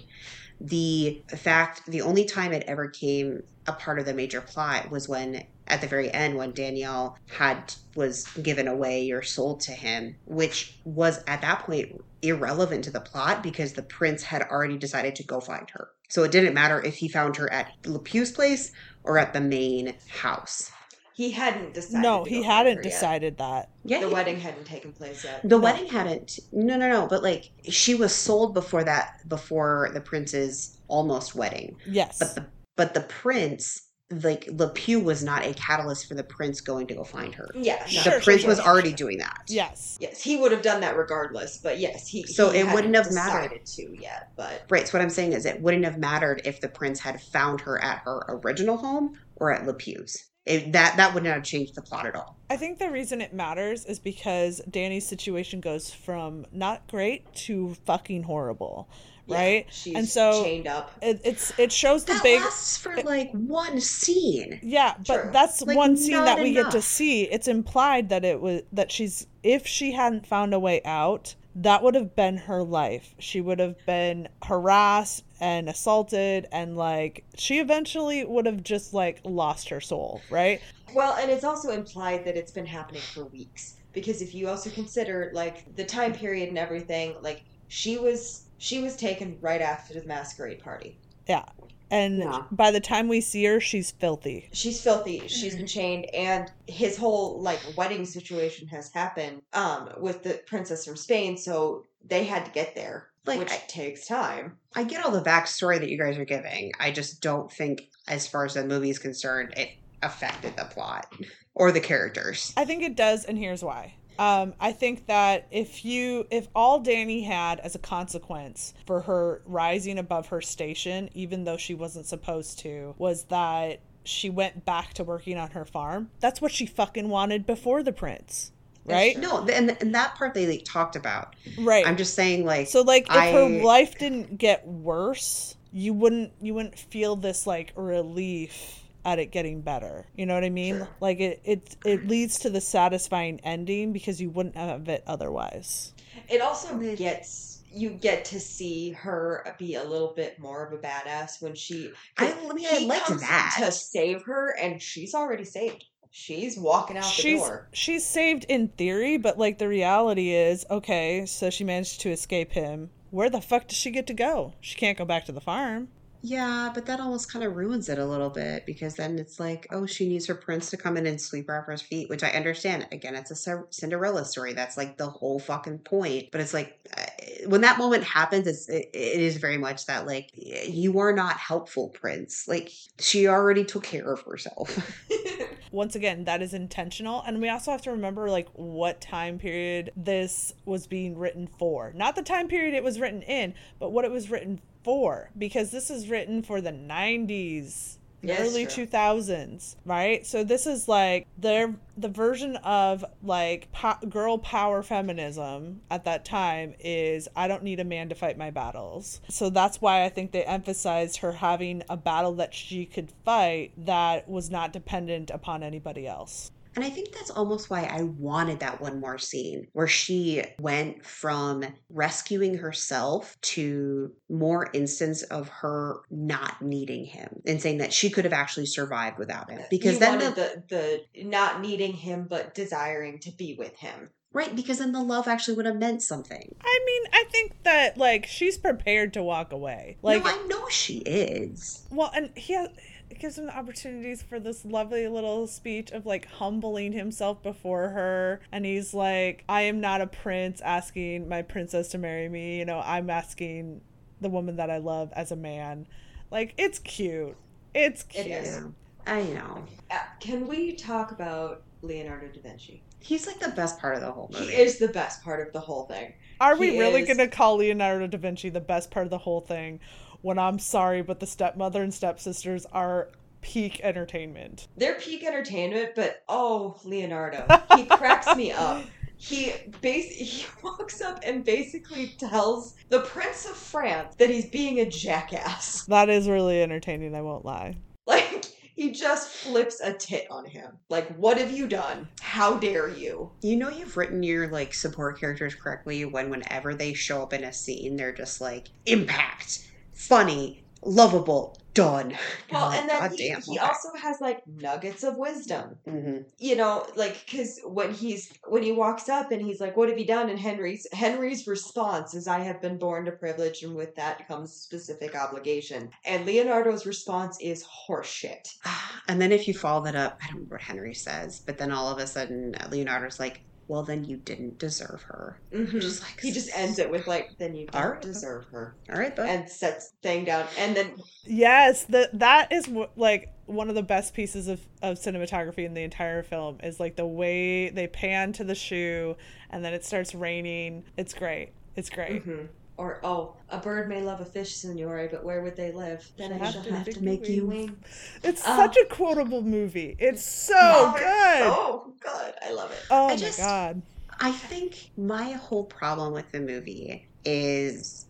[0.59, 5.09] The fact, the only time it ever came a part of the major plot was
[5.09, 10.15] when at the very end when Danielle had was given away or sold to him,
[10.25, 15.15] which was at that point irrelevant to the plot because the prince had already decided
[15.15, 15.89] to go find her.
[16.09, 18.71] So it didn't matter if he found her at LePew's place
[19.03, 20.71] or at the main house.
[21.15, 22.01] He hadn't decided.
[22.03, 22.91] no, he hadn't her yet.
[22.91, 23.69] decided that.
[23.85, 25.47] Yeah, The he- wedding hadn't taken place yet.
[25.47, 26.39] The wedding hadn't.
[26.51, 27.07] No, no, no.
[27.07, 31.77] But like, she was sold before that, before the prince's almost wedding.
[31.87, 32.19] Yes.
[32.19, 36.59] But the but the prince, like Le Pew, was not a catalyst for the prince
[36.59, 37.47] going to go find her.
[37.55, 38.97] Yeah, no, Sure, the prince sure, was sure, already sure.
[38.97, 39.43] doing that.
[39.47, 39.97] yes.
[40.01, 41.59] Yes, he would have done that regardless.
[41.59, 42.23] But yes, he.
[42.27, 43.65] So he it wouldn't hadn't have mattered.
[43.65, 44.31] to yet.
[44.35, 44.85] But Right.
[44.85, 47.81] So what I'm saying is, it wouldn't have mattered if the prince had found her
[47.81, 50.25] at her original home or at Le Pew's.
[50.45, 52.37] It, that that would not have changed the plot at all.
[52.49, 57.73] I think the reason it matters is because Danny's situation goes from not great to
[57.85, 58.87] fucking horrible,
[59.25, 59.65] yeah, right?
[59.71, 60.91] she's and so chained up.
[61.01, 64.59] it, it's it shows the That big lasts for like one scene.
[64.61, 67.23] yeah, but that's Like, one scene that we get to see.
[67.23, 71.81] It's implied that it was that she's if she hadn't found a way out, that
[71.81, 73.15] would have been her life.
[73.17, 79.19] She would have been harassed and assaulted and like she eventually would have just like
[79.23, 80.61] lost her soul, right?
[80.93, 84.69] Well, and it's also implied that it's been happening for weeks because if you also
[84.69, 89.93] consider like the time period and everything, like she was she was taken right after
[89.99, 90.99] the masquerade party.
[91.27, 91.45] Yeah.
[91.91, 92.43] And Yeah.
[92.51, 94.49] by the time we see her, she's filthy.
[94.53, 95.27] She's filthy.
[95.27, 100.85] She's been chained, and his whole like wedding situation has happened um with the princess
[100.85, 101.37] from Spain.
[101.37, 104.57] So they had to get there, Like, which I- takes time.
[104.75, 106.71] I get all the backstory that you guys are giving.
[106.79, 109.69] I just don't think, as far as the movie is concerned, it
[110.03, 111.11] affected the plot
[111.53, 112.53] or the characters.
[112.55, 113.95] I think it does, and here's why.
[114.17, 119.41] Um, I think that if you, if all Danny had as a consequence for her
[119.45, 124.93] rising above her station, even though she wasn't supposed to, was that she went back
[124.93, 128.51] to working on her farm, that's what she fucking wanted before the prince,
[128.85, 129.17] right?
[129.17, 131.35] No, and, and that part they like, talked about.
[131.59, 131.85] Right.
[131.85, 136.31] I'm just saying, like, so like, if I- her life didn't get worse, you wouldn't,
[136.41, 140.05] you wouldn't feel this like relief at it getting better.
[140.15, 140.77] You know what I mean?
[140.77, 140.89] Sure.
[140.99, 145.93] Like it, it, it leads to the satisfying ending because you wouldn't have it otherwise.
[146.27, 150.77] It also gets you get to see her be a little bit more of a
[150.77, 151.91] badass when she.
[152.17, 153.55] I, I mean, I he liked comes that.
[153.59, 155.85] to save her, and she's already saved.
[156.17, 157.67] She's walking out the she's door.
[157.73, 162.53] she's saved in theory, but like the reality is, okay, so she managed to escape
[162.53, 162.89] him.
[163.11, 164.53] Where the fuck does she get to go?
[164.61, 165.89] She can't go back to the farm.
[166.21, 169.67] Yeah, but that almost kind of ruins it a little bit because then it's like,
[169.71, 172.23] oh, she needs her prince to come in and sweep her off her feet, which
[172.23, 172.87] I understand.
[172.93, 174.53] Again, it's a Cinderella story.
[174.53, 176.29] That's like the whole fucking point.
[176.31, 177.05] But it's like uh,
[177.47, 181.35] when that moment happens, it's it, it is very much that like you are not
[181.35, 182.47] helpful, prince.
[182.47, 184.93] Like she already took care of herself.
[185.75, 189.91] Once again, that is intentional, and we also have to remember like what time period
[189.97, 191.91] this was being written for.
[191.93, 195.71] Not the time period it was written in, but what it was written for, because
[195.71, 197.97] this is written for the '90s.
[198.27, 200.25] Yeah, early 2000s right?
[200.25, 206.25] So this is like their the version of like po- girl power feminism at that
[206.25, 209.21] time is i don't need a man to fight my battles.
[209.29, 213.71] So that's why i think they emphasized her having a battle that she could fight
[213.77, 218.59] that was not dependent upon anybody else And I think that's almost why I wanted
[218.59, 226.01] that one more scene where she went from rescuing herself to more instance of her
[226.09, 229.61] not needing him and saying that she could have actually survived without him.
[229.69, 233.75] Because you then wanted the, the, the not needing him but desiring to be with
[233.77, 234.09] him.
[234.33, 236.55] right, because then the love actually would have meant something.
[236.61, 240.67] i mean i think that like she's prepared to walk away like no, I know
[240.69, 241.87] she is.
[241.89, 242.69] Well, and he has,
[243.15, 247.89] it gives him the opportunities for this lovely little speech of like humbling himself before
[247.89, 248.41] her.
[248.51, 252.59] And he's like, I am not a prince asking my princess to marry me.
[252.59, 253.79] You know, I'm asking
[254.19, 255.87] the woman that I love as a man.
[256.29, 257.37] Like, it's cute.
[257.73, 258.27] It's cute.
[258.27, 258.65] is.
[259.07, 259.63] I know.
[259.89, 262.83] Uh, can we talk about Leonardo da Vinci?
[262.99, 264.47] He's like the best part of the whole movie.
[264.47, 266.13] He is the best part of the whole thing.
[266.41, 269.19] Are we really is- going to call Leonardo da Vinci the best part of the
[269.19, 269.79] whole thing
[270.25, 273.09] when I'm sorry, but the stepmother and stepsisters are
[273.41, 274.67] peak entertainment?
[274.75, 278.83] They're peak entertainment, but oh, Leonardo, he cracks me up.
[279.17, 284.79] He bas- he walks up and basically tells the Prince of France that he's being
[284.79, 285.85] a jackass.
[285.89, 287.77] That is really entertaining, I won't lie.
[288.07, 290.79] Like he just flips a tit on him.
[290.89, 292.07] Like, what have you done?
[292.19, 293.29] How dare you?
[293.43, 297.43] You know you've written your like support characters correctly when whenever they show up in
[297.43, 302.15] a scene, they're just like impact, funny, lovable, done.
[302.51, 305.77] Well, and then God he, he also has like nuggets of wisdom.
[305.85, 306.23] Mhm.
[306.37, 309.99] you know like because when he's when he walks up and he's like what have
[309.99, 313.93] you done and henry's henry's response is i have been born to privilege and with
[313.95, 318.53] that comes specific obligation and leonardo's response is horseshit
[319.09, 321.71] And then if you follow that up, I don't remember what Henry says, but then
[321.71, 325.39] all of a sudden Leonardo's like, well, then you didn't deserve her.
[325.51, 325.81] Mhm.
[325.81, 328.01] Just like he just ends it with like, "Then you don't Alright.
[328.01, 332.67] deserve her," All right, but and sets thing down, and then Yes, that that is
[332.95, 336.95] like one of the best pieces of, of cinematography in the entire film is like
[336.95, 339.15] the way they pan to the shoe
[339.51, 340.83] and then it starts raining.
[340.97, 341.49] It's great.
[341.75, 342.25] It's great.
[342.25, 342.47] Mhm.
[342.77, 346.05] Or oh, a bird may love a fish, signore, but where would they live?
[346.17, 347.77] Then I shall have to make make you- you wing.
[348.21, 348.57] It's Oh.
[348.57, 349.95] such a quotable movie.
[349.97, 351.43] It's so Oh, it's good.
[351.43, 352.33] So good.
[352.41, 352.79] I love it.
[352.91, 353.81] oh I my just- god.
[354.19, 358.05] I think my whole problem with the movie is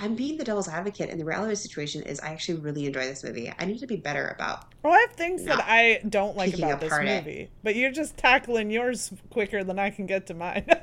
[0.00, 2.86] I'm being the devil's advocate, and the reality of the situation is I actually really
[2.86, 3.52] enjoy this movie.
[3.58, 4.64] I need to be better about.
[4.82, 7.24] Well, I have things that I don't like about this apart it.
[7.24, 10.64] movie, but you're just tackling yours quicker than I can get to mine.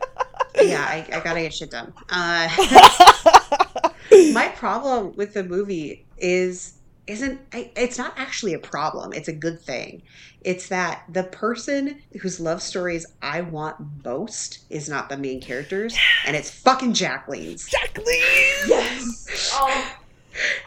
[0.61, 1.91] Yeah, I, I gotta get shit done.
[2.09, 2.47] Uh,
[4.33, 6.73] my problem with the movie is
[7.05, 10.01] isn't it's not actually a problem it's a good thing
[10.41, 15.93] it's that the person whose love stories i want most is not the main characters
[16.25, 18.05] and it's fucking jacqueline's Jacqueline.
[18.67, 19.51] Yes.
[19.53, 19.95] Oh,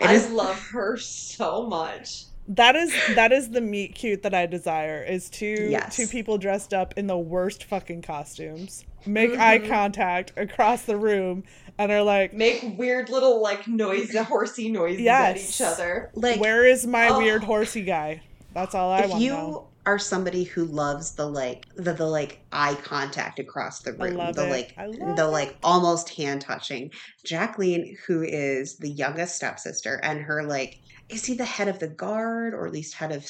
[0.02, 2.24] I is- love her so much.
[2.48, 5.96] That is that is the meet cute that I desire is two Yes.
[5.96, 8.84] two people dressed up in the worst fucking costumes.
[9.04, 9.68] Make eye Mhm.
[9.68, 11.44] contact across the room
[11.78, 15.36] and are like, Make weird little like noise, horsey noises Yes.
[15.36, 16.10] at each other.
[16.14, 17.18] like "Where is my Oh.
[17.18, 18.22] weird horsey guy?"
[18.54, 19.68] That's all I if want to you know.
[19.84, 24.16] are somebody who loves the like the, the like eye contact across the I room
[24.16, 24.50] love the it.
[24.50, 25.30] like I love the it.
[25.30, 26.90] like almost hand touching
[27.24, 31.88] jacqueline who is the youngest stepsister and her like is he the head of the
[31.88, 33.26] guard or at least head of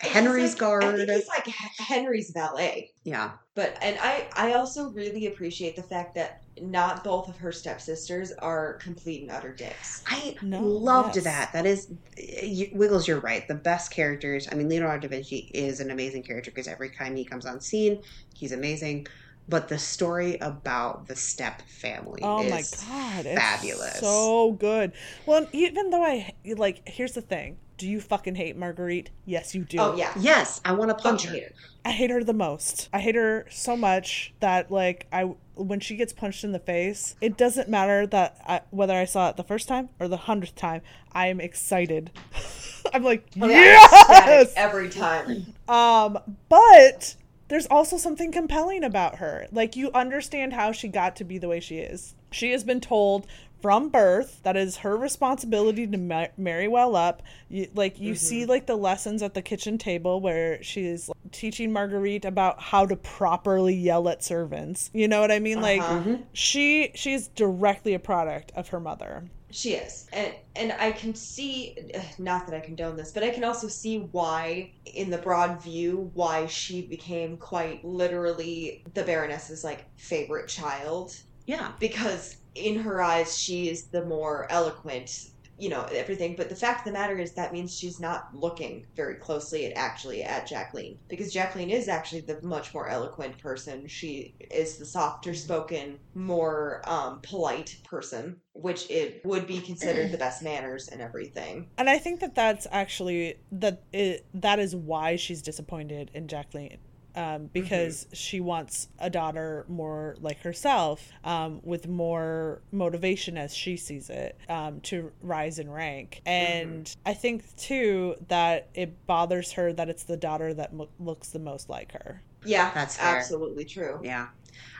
[0.00, 1.46] henry's like- guard I think he's like
[1.78, 2.90] Henry's valet.
[3.04, 7.50] yeah But and I I also really appreciate the fact that not both of her
[7.52, 10.02] stepsisters are complete and utter dicks.
[10.06, 11.24] i No, loved yes.
[11.24, 15.16] that that is eh, you, wiggles you're right the best characters i mean leonardo da
[15.16, 18.00] vinci is an amazing character because every time he comes on scene
[18.34, 19.06] he's amazing
[19.48, 24.00] but the story about the step family Oh is my god, it's fabulous.
[24.00, 24.92] so good.
[25.26, 29.10] Well, even though I like, here's the thing: Do you fucking hate Marguerite?
[29.26, 29.78] Yes, you do.
[29.78, 30.12] Oh yeah.
[30.18, 31.36] Yes, I want to punch her.
[31.84, 32.88] I hate her the most.
[32.94, 37.14] I hate her so much that like I when she gets punched in the face,
[37.20, 40.56] it doesn't matter that I, whether I saw it the first time or the hundredth
[40.56, 40.80] time.
[41.12, 42.10] I am excited.
[42.94, 44.52] I'm like Oh, yeah, I'm yes.
[44.56, 45.54] every time.
[45.68, 47.14] Um, but
[47.48, 49.46] there's also something compelling about her.
[49.52, 52.14] Like you understand how she got to be the way she is.
[52.30, 53.26] She has been told
[53.60, 57.22] from birth that is her responsibility to ma- marry well up.
[57.48, 61.72] You, like you see like the lessons at the kitchen table where she's like, teaching
[61.72, 64.90] Marguerite about how to properly yell at servants.
[64.92, 65.60] You know what I mean?
[65.62, 66.16] Like Uh-huh.
[66.32, 69.24] she she's directly a product of her mother.
[69.54, 71.76] She is, and and I can see,
[72.18, 76.10] not that I condone this, but I can also see why, in the broad view,
[76.14, 81.72] why she became quite literally the Baroness's like favorite child, Yeah.
[81.78, 85.10] because in her eyes she is the more eloquent,
[85.58, 86.34] you know, everything.
[86.36, 89.76] But the fact of the matter is that means she's not looking very closely at
[89.76, 93.86] actually at Jacqueline, because Jacqueline is actually the much more eloquent person.
[93.86, 100.18] She is the softer spoken, more um, polite person, which it would be considered the
[100.18, 101.68] best manners and everything.
[101.78, 106.78] And I think that that's actually that it, that is why she's disappointed in Jacqueline.
[107.16, 113.76] Um, because she wants a daughter more like herself, um, with more motivation as she
[113.76, 116.22] sees it, um, to rise in rank.
[116.26, 121.28] And I think too that it bothers her that it's the daughter that mo- looks
[121.30, 122.20] the most like her.
[122.44, 123.16] Yeah, That's fair.
[123.16, 124.00] absolutely true.
[124.02, 124.28] Yeah.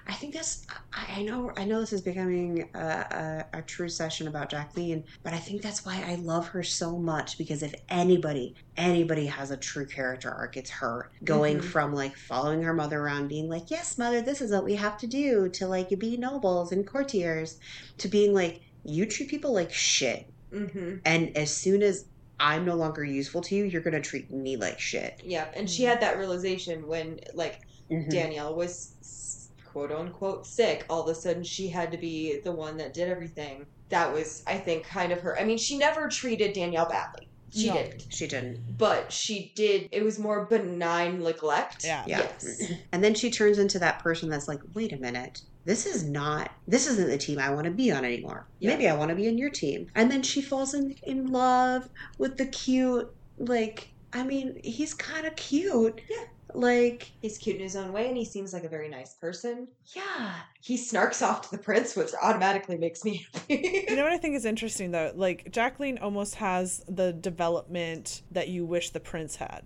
[0.07, 0.67] I think that's.
[0.93, 1.51] I I know.
[1.57, 2.79] I know this is becoming a,
[3.53, 6.99] a, a true session about Jacqueline, but I think that's why I love her so
[6.99, 11.11] much because if anybody, anybody has a true character arc, it's her.
[11.25, 11.65] Going Mhm.
[11.65, 14.99] from like following her mother around, being like, "Yes, mother, this is what we have
[14.99, 17.57] to do," to like be nobles and courtiers,
[17.99, 22.05] to being like, "You treat people like shit, hmm and as soon as
[22.41, 25.85] I'm no longer useful to you, you're gonna treat me like shit." Yeah, and she
[25.85, 28.11] had that realization when, like, Mhm.
[28.11, 28.95] Danielle was
[29.75, 30.87] quote unquote sick.
[30.89, 33.67] All of a sudden, she had to be the one that did everything.
[33.89, 35.39] That was, I think, kind of her.
[35.39, 37.29] I mean, she never treated Danielle badly.
[37.51, 37.75] She No.
[37.75, 38.07] didn't.
[38.09, 38.79] She didn't.
[38.79, 39.89] But she did.
[39.91, 41.85] It was more benign neglect.
[41.85, 42.05] Yeah.
[42.07, 42.21] Yeah.
[42.21, 42.63] Yes.
[42.93, 46.51] And then she turns into that person that's like, wait a minute, this is not,
[46.69, 48.47] this isn't the team I want to be on anymore.
[48.61, 48.71] Yeah.
[48.71, 49.89] Maybe I want to be in your team.
[49.97, 55.27] And then she falls in, in love with the cute, like, I mean, he's kind
[55.27, 56.01] of cute.
[56.09, 56.25] Yeah.
[56.55, 59.69] Like, He's cute in his own way, and he seems like a very nice person.
[59.95, 60.35] yeah.
[60.61, 63.85] He snarks off to the prince, which automatically makes me happy.
[63.91, 65.13] You know what I think is interesting though?
[65.15, 69.63] Like Jacqueline almost has the development that you wish the prince had.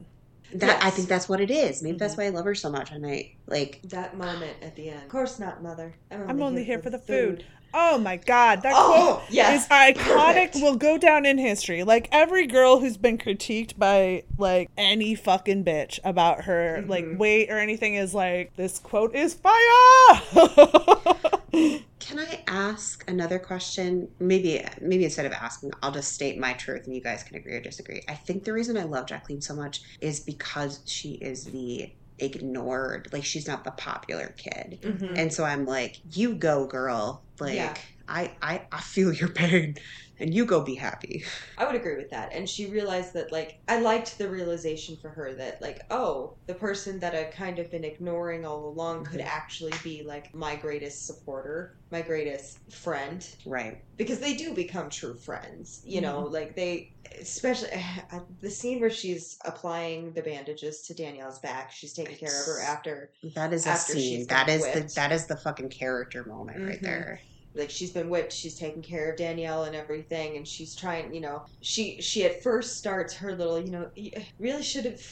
[0.54, 1.82] That I think that's what it is.
[1.82, 2.18] Maybe that's Mhm.
[2.18, 2.90] why I love her so much.
[2.92, 5.02] I might like That moment at the end.
[5.02, 5.94] Of course not, mother.
[6.10, 7.44] I'm only here for the food.
[7.74, 9.96] Oh my god, that Oh, quote yes, is iconic.
[9.98, 10.54] perfect.
[10.56, 11.82] Will go down in history.
[11.84, 17.18] Like every girl who's been critiqued by like any fucking bitch about her like Mhm.
[17.18, 20.22] weight or anything is like this quote is fire.
[22.00, 24.08] Can I ask another question?
[24.20, 27.54] Maybe maybe instead of asking, I'll just state my truth and you guys can agree
[27.54, 28.02] or disagree.
[28.08, 31.88] I think the reason I love Jacqueline so much is because she is the
[32.18, 33.08] ignored.
[33.12, 34.78] Like she's not the popular kid.
[34.82, 35.18] Mhm.
[35.18, 37.26] And so I'm like, you go girl.
[37.40, 37.74] Like Yeah.
[38.06, 39.74] I, I I feel your pain
[40.20, 41.24] and you go be happy.
[41.56, 42.32] I would agree with that.
[42.32, 46.54] And she realized that, like, I liked the realization for her that, like, oh, the
[46.54, 49.26] person that I've kind of been ignoring all along could Mhm.
[49.26, 53.28] actually be, like, my greatest supporter, my greatest friend.
[53.44, 53.84] Right.
[53.96, 57.70] Because they do become true friends, you know, like, they, especially
[58.40, 62.60] the scene where she's applying the bandages to Danielle's back, she's taking care of her
[62.60, 64.26] after, That is a scene.
[64.28, 66.82] That is the that is the fucking character moment right Mhm.
[66.84, 67.20] there.
[67.58, 71.20] Like she's been whipped she's taking care of danielle and everything and she's trying you
[71.20, 73.90] know she she at first starts her little you know
[74.38, 75.02] really should have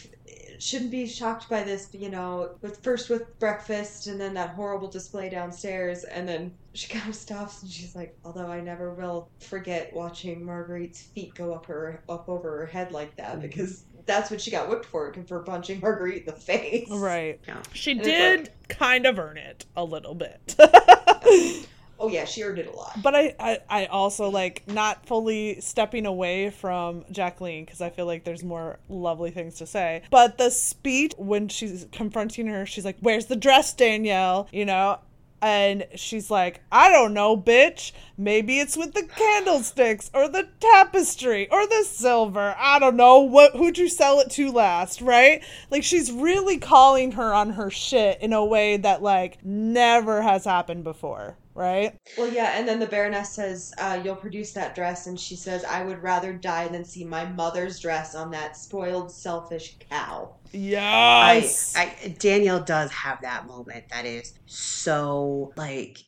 [0.58, 4.50] shouldn't be shocked by this but, you know with first with breakfast and then that
[4.50, 8.94] horrible display downstairs and then she kind of stops and she's like although i never
[8.94, 13.42] will forget watching marguerite's feet go up her up over her head like that Mhm.
[13.42, 17.40] because that's what she got whipped for for punching marguerite in the face right.
[17.48, 17.60] Yeah.
[17.72, 20.54] She And it's did kind of earn it a little bit.
[21.98, 26.06] oh yeah she it a lot But I, I, I also like not fully stepping
[26.06, 30.02] away from Jacqueline because I feel like there's more lovely things to say.
[30.10, 34.48] But the speech when she's confronting her, she's like, Where's the dress, Danielle?
[34.52, 34.98] You know?
[35.42, 37.92] And she's like, I don't know, bitch.
[38.16, 42.54] Maybe it's with the candlesticks or the tapestry or the silver.
[42.58, 43.20] I don't know.
[43.20, 45.44] What who'd you sell it to last, right?
[45.70, 50.44] Like she's really calling her on her shit in a way that like never has
[50.44, 51.98] happened before, right?
[52.16, 55.64] Well, yeah, and then the Baroness says, uh, "You'll produce that dress," and she says,
[55.64, 61.74] "I would rather die than see my mother's dress on that spoiled, selfish cow." Yes.
[61.76, 65.98] I, I Danielle does have that moment that is so like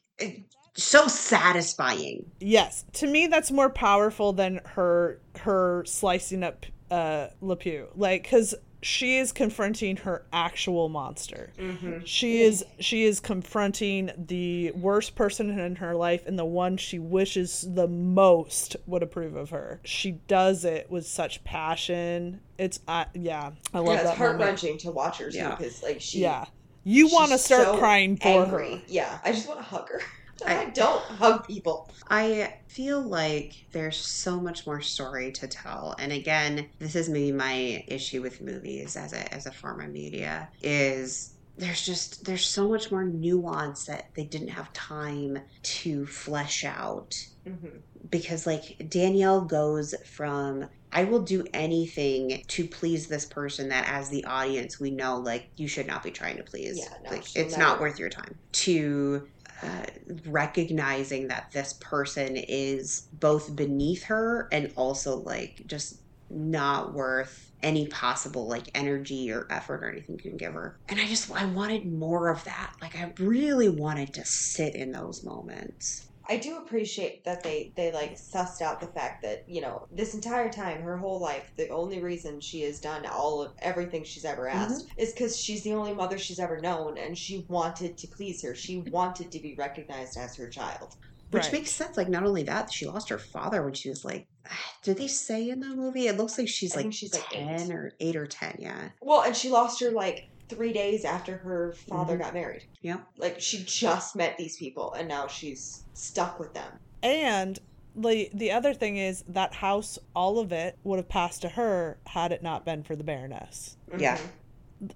[0.74, 2.24] so satisfying.
[2.40, 2.84] yes.
[2.94, 7.88] To me that's more powerful than her her slicing up uh Le Pieu.
[7.94, 11.50] Like cuz she is confronting her actual monster.
[11.58, 12.04] Mm-hmm.
[12.04, 16.98] She is she is confronting the worst person in her life and the one she
[16.98, 19.80] wishes the most would approve of her.
[19.84, 22.40] She does it with such passion.
[22.56, 25.54] It's uh, yeah, I love Yeah, it's that heart wrenching to watch her Yeah.
[25.56, 26.44] because like she, Yeah.
[26.84, 28.76] You want to start so crying for angry.
[28.76, 28.82] her.
[28.86, 30.00] Yeah, I just want to hug her.
[30.46, 31.90] I- don't hug people.
[32.08, 35.94] I feel like there's so much more story to tell.
[35.98, 39.90] And again, this is maybe my issue with movies as a as a form of
[39.90, 46.06] media is there's just there's so much more nuance that they didn't have time to
[46.06, 47.14] flesh out
[47.46, 47.78] Mm-hmm.
[48.10, 54.10] because like Danielle goes from I will do anything to please this person that as
[54.10, 56.78] the audience we know like you should not be trying to please.
[56.78, 58.36] Yeah, no, like it's not worth your time.
[58.52, 59.26] To
[59.62, 59.86] uh,
[60.26, 67.86] recognizing that this person is both beneath her and also like just not worth any
[67.88, 70.78] possible like energy or effort or anything you can give her.
[70.88, 72.74] And I just I wanted more of that.
[72.80, 76.07] Like I really wanted to sit in those moments.
[76.28, 80.14] I do appreciate that they they like sussed out the fact that you know this
[80.14, 84.24] entire time, her whole life, the only reason she has done all of everything she's
[84.24, 84.58] ever mm-hmm.
[84.58, 88.42] asked is because she's the only mother she's ever known, and she wanted to please
[88.42, 88.54] her.
[88.54, 90.96] She wanted to be recognized as her child.
[91.30, 91.52] Which Right.
[91.52, 91.96] makes sense.
[91.98, 94.26] Like, not only that, she lost her father when she was like,
[94.82, 96.06] did they say in the movie?
[96.08, 97.70] It looks like she's I like think she's, like, 10 eight.
[97.70, 98.88] or 8 or 10, yeah.
[99.02, 102.20] Well, and she lost her like three days after her father Mhm.
[102.20, 102.64] got married.
[102.82, 102.98] Yeah.
[103.16, 106.78] Like she just met these people, and now she's stuck with them.
[107.02, 107.58] And
[107.96, 111.98] the the other thing is that house, all of it would have passed to her
[112.06, 113.76] had it not been for the Baroness.
[113.96, 114.16] Yeah.
[114.16, 114.20] Mhm.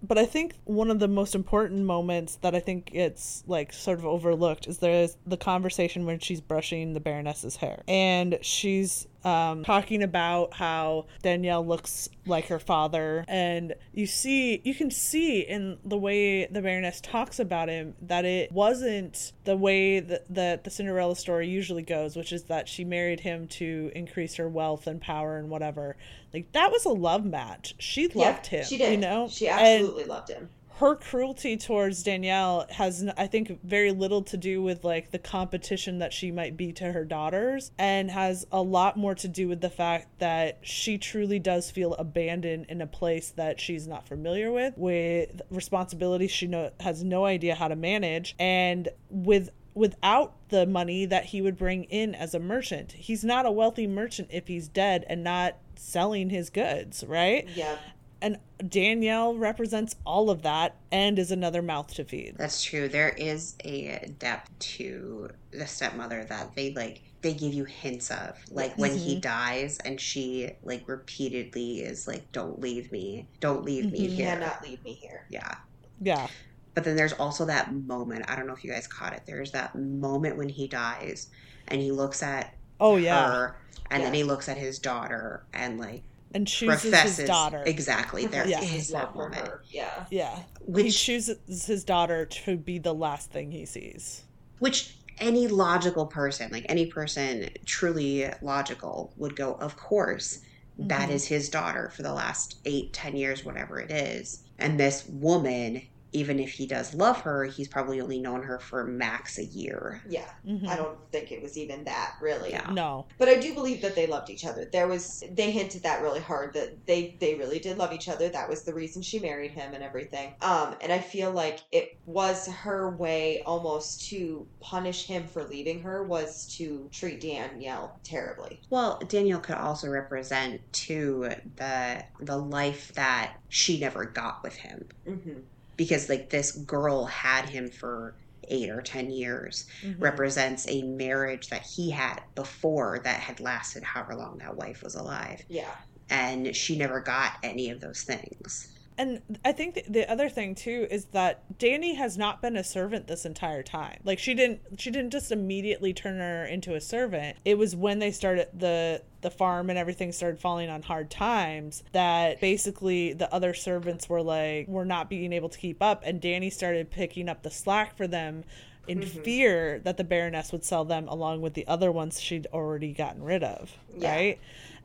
[0.01, 3.99] But I think one of the most important moments that I think it's like sort
[3.99, 7.83] of overlooked is there's the conversation when she's brushing the Baroness's hair.
[7.89, 13.25] And she's um, talking about how Danielle looks like her father.
[13.29, 18.25] And you see, you can see in the way the Baroness talks about him that
[18.25, 22.85] it wasn't the way that, that the Cinderella story usually goes, which is that she
[22.85, 25.97] married him to increase her wealth and power and whatever.
[26.33, 27.75] Like that was a love match.
[27.79, 28.65] She loved yeah, him.
[28.65, 28.93] She did.
[28.93, 30.49] You know, she And absolutely loved him.
[30.83, 36.01] Her cruelty towards Danielle has, I think, very little to do with like the competition
[36.01, 39.61] that she might be to her daughters, and has a lot more to do with
[39.61, 44.51] the fact that she truly does feel abandoned in a place that she's not familiar
[44.51, 50.67] with, with responsibilities she no, has no idea how to manage, and with without the
[50.67, 52.91] money that he would bring in as a merchant.
[52.91, 57.49] He's not a wealthy merchant if he's dead and not selling his goods, right?
[57.55, 57.79] Yeah.
[58.23, 62.37] And Danielle represents all of that and is another mouth to feed.
[62.39, 62.89] That's true.
[62.89, 68.39] There is a depth to the stepmother that they like they give you hints of.
[68.51, 73.27] Like when he dies and she like repeatedly is like, Don't leave me.
[73.41, 74.03] Don't leave me Mhm.
[74.03, 74.27] You here.
[74.27, 75.27] cannot leave me here.
[75.29, 75.57] Yeah.
[76.01, 76.29] Yeah.
[76.75, 78.25] But then there's also that moment.
[78.31, 79.23] I don't know if you guys caught it.
[79.27, 81.29] There's that moment when he dies
[81.67, 83.27] and he looks at Oh yeah.
[83.33, 83.57] her
[83.91, 86.03] and then he looks at his daughter and like
[86.35, 87.63] And chooses professes his daughter.
[87.67, 88.61] exactly there is Yeah.
[88.61, 89.63] His love that for moment her.
[89.71, 90.07] Yeah.
[90.11, 90.39] Yeah.
[90.75, 94.23] he chooses his daughter to be the last thing he sees.
[94.59, 100.39] which any logical person like any person truly logical would go of course
[100.79, 101.13] that Mhm.
[101.13, 105.83] is his daughter for the last eight ten years whatever it is and this woman
[106.13, 110.03] even if he does love her he's probably only known her for max a year
[110.09, 110.31] Yeah.
[110.47, 110.69] Mhm.
[110.69, 112.51] I don't think it was even that really.
[112.51, 112.71] Yeah.
[112.71, 113.07] No.
[113.19, 114.69] But I do believe that they loved each other.
[114.73, 118.29] There was they hinted that really hard that they they really did love each other.
[118.29, 120.35] That was the reason she married him and everything.
[120.41, 125.83] Um and I feel like it was her way almost to punish him for leaving
[125.83, 128.61] her was to treat Danielle terribly.
[128.71, 134.89] Well, Danielle could also represent too the the life that she never got with him
[135.07, 135.43] hmm
[135.77, 138.15] because like this girl had him for
[138.49, 139.97] 8 or 10 years Mhm.
[140.01, 144.95] represents a marriage that he had before that had lasted however long that wife was
[144.95, 145.75] alive Yeah.
[146.11, 148.69] and she never got any of those things.
[148.99, 153.07] And I think the other thing too is that Danny has not been a servant
[153.07, 154.01] this entire time.
[154.05, 157.39] Like she didn't she didn't just immediately turn her into a servant.
[157.45, 161.83] It was when they started the the farm and everything started falling on hard times
[161.93, 166.21] that basically the other servants were like were not being able to keep up and
[166.21, 168.45] Danny started picking up the slack for them
[168.89, 169.23] in Mhm.
[169.25, 173.23] fear that the baroness would sell them along with the other ones she'd already gotten
[173.23, 174.13] rid of, Yeah.
[174.13, 174.39] right?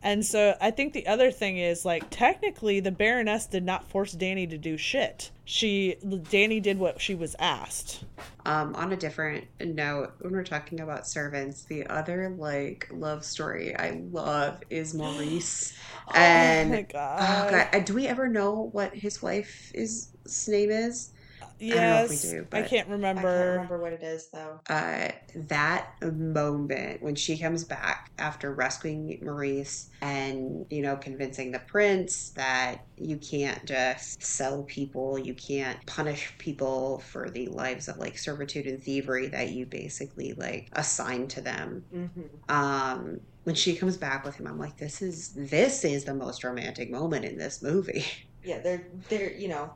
[0.08, 4.14] And so I think the other thing is like technically the Baroness did not force
[4.14, 5.32] Danny to do shit.
[5.44, 5.98] She
[6.30, 8.06] Danny did what she was asked.
[8.46, 13.76] Um, on a different note, when we're talking about servants, the other like love story
[13.76, 15.74] I love is Maurice.
[16.16, 17.52] And oh my oh god.
[17.52, 20.08] god, uh, do we ever know what his wife is
[20.48, 21.12] name is?
[21.60, 22.22] Don't know if we yes.
[22.22, 23.20] do, I can't remember.
[23.20, 24.60] I can't remember what it is though.
[24.70, 31.60] Uh, that moment when she comes back after rescuing Maurice and you know convincing the
[31.60, 37.98] prince that you can't just sell people, you can't punish people for the lives of
[37.98, 41.86] like servitude and thievery that you basically like assign to them.
[41.92, 42.08] hmm
[42.50, 46.44] Um, when she comes back with him, I'm like, this is this is the most
[46.44, 48.06] romantic moment in this movie.
[48.48, 49.72] Yeah, they're they're you know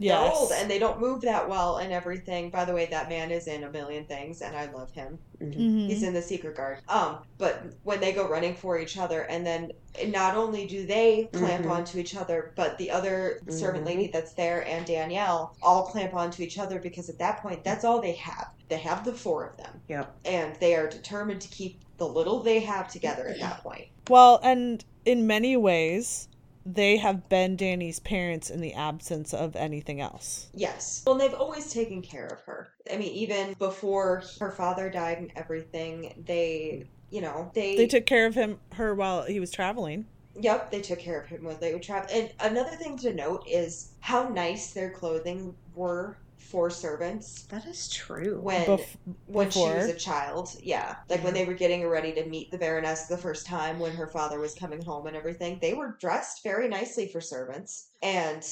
[0.00, 0.20] Yes.
[0.22, 2.50] they're old and they don't move that well and everything.
[2.50, 5.18] By the way, that man is in a million things and I love him.
[5.40, 5.56] Mhm.
[5.56, 5.86] Mhm.
[5.88, 6.78] He's in the secret guard.
[6.88, 9.72] Um, but when they go running for each other, and then
[10.06, 11.70] not only do they clamp Mhm.
[11.72, 13.88] onto each other, but the other servant Mhm.
[13.88, 17.84] lady that's there and Danielle all clamp onto each other because at that point, that's
[17.84, 18.50] all they have.
[18.68, 20.14] They have the four of them, Yep.
[20.24, 23.86] and they are determined to keep the little they have together at that point.
[24.08, 26.28] Well, and in many ways
[26.74, 30.48] they have been Danny's parents in the absence of anything else.
[30.54, 31.02] Yes.
[31.06, 32.68] Well, they've always taken care of her.
[32.92, 38.06] I mean, even before her father died and everything, they, you know, they They took
[38.06, 40.06] care of him her while he was traveling.
[40.40, 42.08] Yep, they took care of him when they would travel.
[42.12, 46.16] And another thing to note is how nice their clothing were
[46.50, 48.40] for servants That is true.
[48.40, 48.96] when Bef-
[49.26, 50.50] when she was a child.
[50.62, 53.92] Yeah, like when they were getting ready to meet the Baroness the first time when
[53.92, 55.58] her father was coming home and everything.
[55.60, 58.42] They were dressed very nicely for servants, and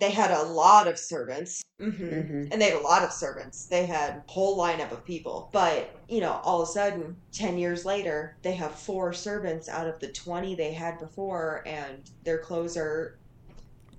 [0.00, 1.62] they had a lot of servants.
[1.78, 2.48] hmm Mhm.
[2.52, 3.66] And they had a lot of servants.
[3.66, 5.50] They had a whole lineup of people.
[5.52, 9.86] But, you know, all of a sudden, 10 years later, they have four servants out
[9.88, 13.18] of the 20 they had before, and their clothes are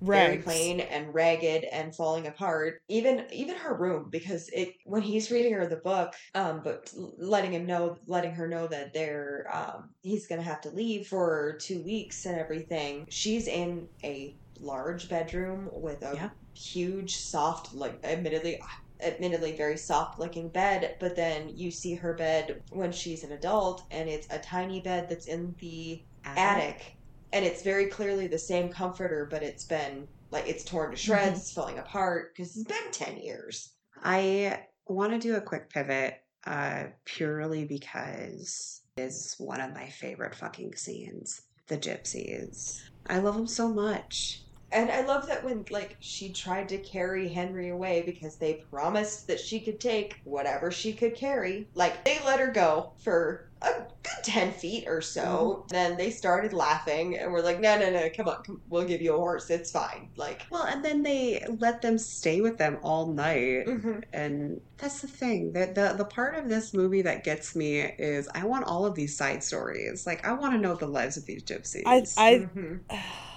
[0.00, 2.80] very plain and ragged and falling apart.
[2.88, 7.52] Even even her room, because it when he's reading her the book, um, but letting
[7.52, 11.82] him know, letting her know that they're um, he's gonna have to leave for two
[11.84, 13.06] weeks and everything.
[13.10, 16.30] She's in a large bedroom with a Yeah.
[16.54, 18.60] huge, soft, like admittedly.
[19.02, 23.82] Admittedly, very soft looking bed, but then you see her bed when she's an adult,
[23.90, 26.95] and it's a tiny bed that's in the attic
[27.32, 31.40] and it's very clearly the same comforter but it's been like it's torn to shreds,
[31.40, 33.72] it's falling apart because it's been ten years.
[34.02, 40.34] I want to do a quick pivot uh, purely because is one of my favorite
[40.34, 41.42] fucking scenes.
[41.68, 42.78] The gypsies.
[43.08, 44.42] I love them so much.
[44.72, 49.26] And I love that when like she tried to carry Henry away because they promised
[49.28, 51.68] that she could take whatever she could carry.
[51.74, 53.66] Like they let her go for a
[54.02, 55.66] good ten feet or so.
[55.70, 59.02] Then they started laughing and were like, "No, no, no, come on, come, we'll give
[59.02, 59.50] you a horse.
[59.50, 63.66] It's fine." Like, Well, and then they let them stay with them all night.
[63.66, 64.02] mhm.
[64.12, 65.52] And that's the thing.
[65.52, 68.94] The, the the part of this movie that gets me is I want all of
[68.94, 70.06] these side stories.
[70.06, 71.82] Like I want to know the lives of these gypsies.
[71.86, 72.80] I I Mhm.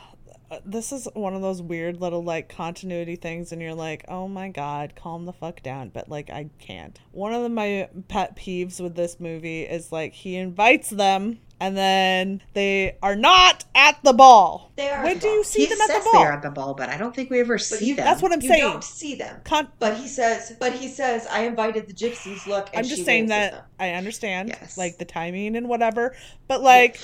[0.66, 4.50] this is one of those weird little like continuity things and you're like oh my
[4.50, 8.80] god calm the fuck down but like i can't one of the, my pet peeves
[8.82, 14.14] with this movie is like he invites them and then they are not at the
[14.14, 15.04] ball They are.
[15.04, 16.74] when at do the you see he them at the ball they're at the ball,
[16.74, 18.06] but I don't think we ever see you- them.
[18.06, 19.41] that's what i'm You saying don't see them.
[19.43, 22.47] Con- But he says, but he says, I invited the gypsies.
[22.47, 23.64] Look, and i'm she just saying that them.
[23.80, 24.78] i understand Yes.
[24.78, 26.16] like the timing and whatever
[26.47, 27.00] but like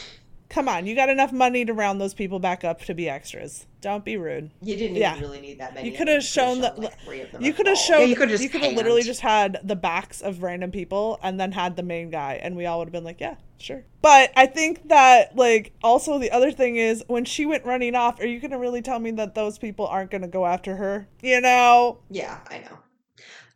[0.49, 3.65] come on you got enough money to round those people back up to be extras
[3.81, 5.11] don't be rude You didn't Yeah.
[5.15, 5.89] even really need that many.
[5.91, 7.99] You could have shown the- like, three of them You could have shown.
[7.99, 11.39] Yeah, you you could've could have literally just had the backs of random people, and
[11.39, 14.31] then had the main guy, and we all would have been like, "Yeah, sure." But
[14.35, 18.25] I think that like also the other thing is when she went running off, are
[18.25, 21.07] you gonna really tell me that those people aren't gonna go after her?
[21.21, 21.99] You know?
[22.09, 22.79] Yeah, I know.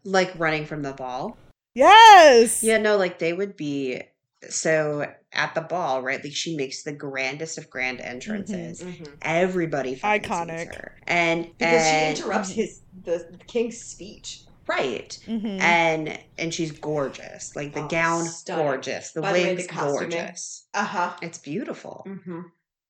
[0.04, 1.38] like running from the ball.
[1.74, 2.62] Yes.
[2.64, 4.02] Yeah, no, like they would be
[4.48, 6.24] so at the ball, right?
[6.24, 8.82] Like she makes the grandest of grand entrances.
[8.82, 9.08] Mhm.
[9.22, 10.76] Everybody fucking sees Iconic.
[10.76, 10.98] her.
[11.08, 14.42] And Because and, she interrupts his the king's speech.
[14.68, 15.18] right.
[15.28, 15.60] Mhm.
[15.62, 17.56] And and she's gorgeous.
[17.56, 18.66] Like the Oh, gown stunning.
[18.66, 19.12] gorgeous.
[19.12, 20.68] The By the way, the wig's gorgeous.
[20.74, 21.16] Uh huh.
[21.22, 22.04] It's beautiful.
[22.08, 22.42] Mm-hmm.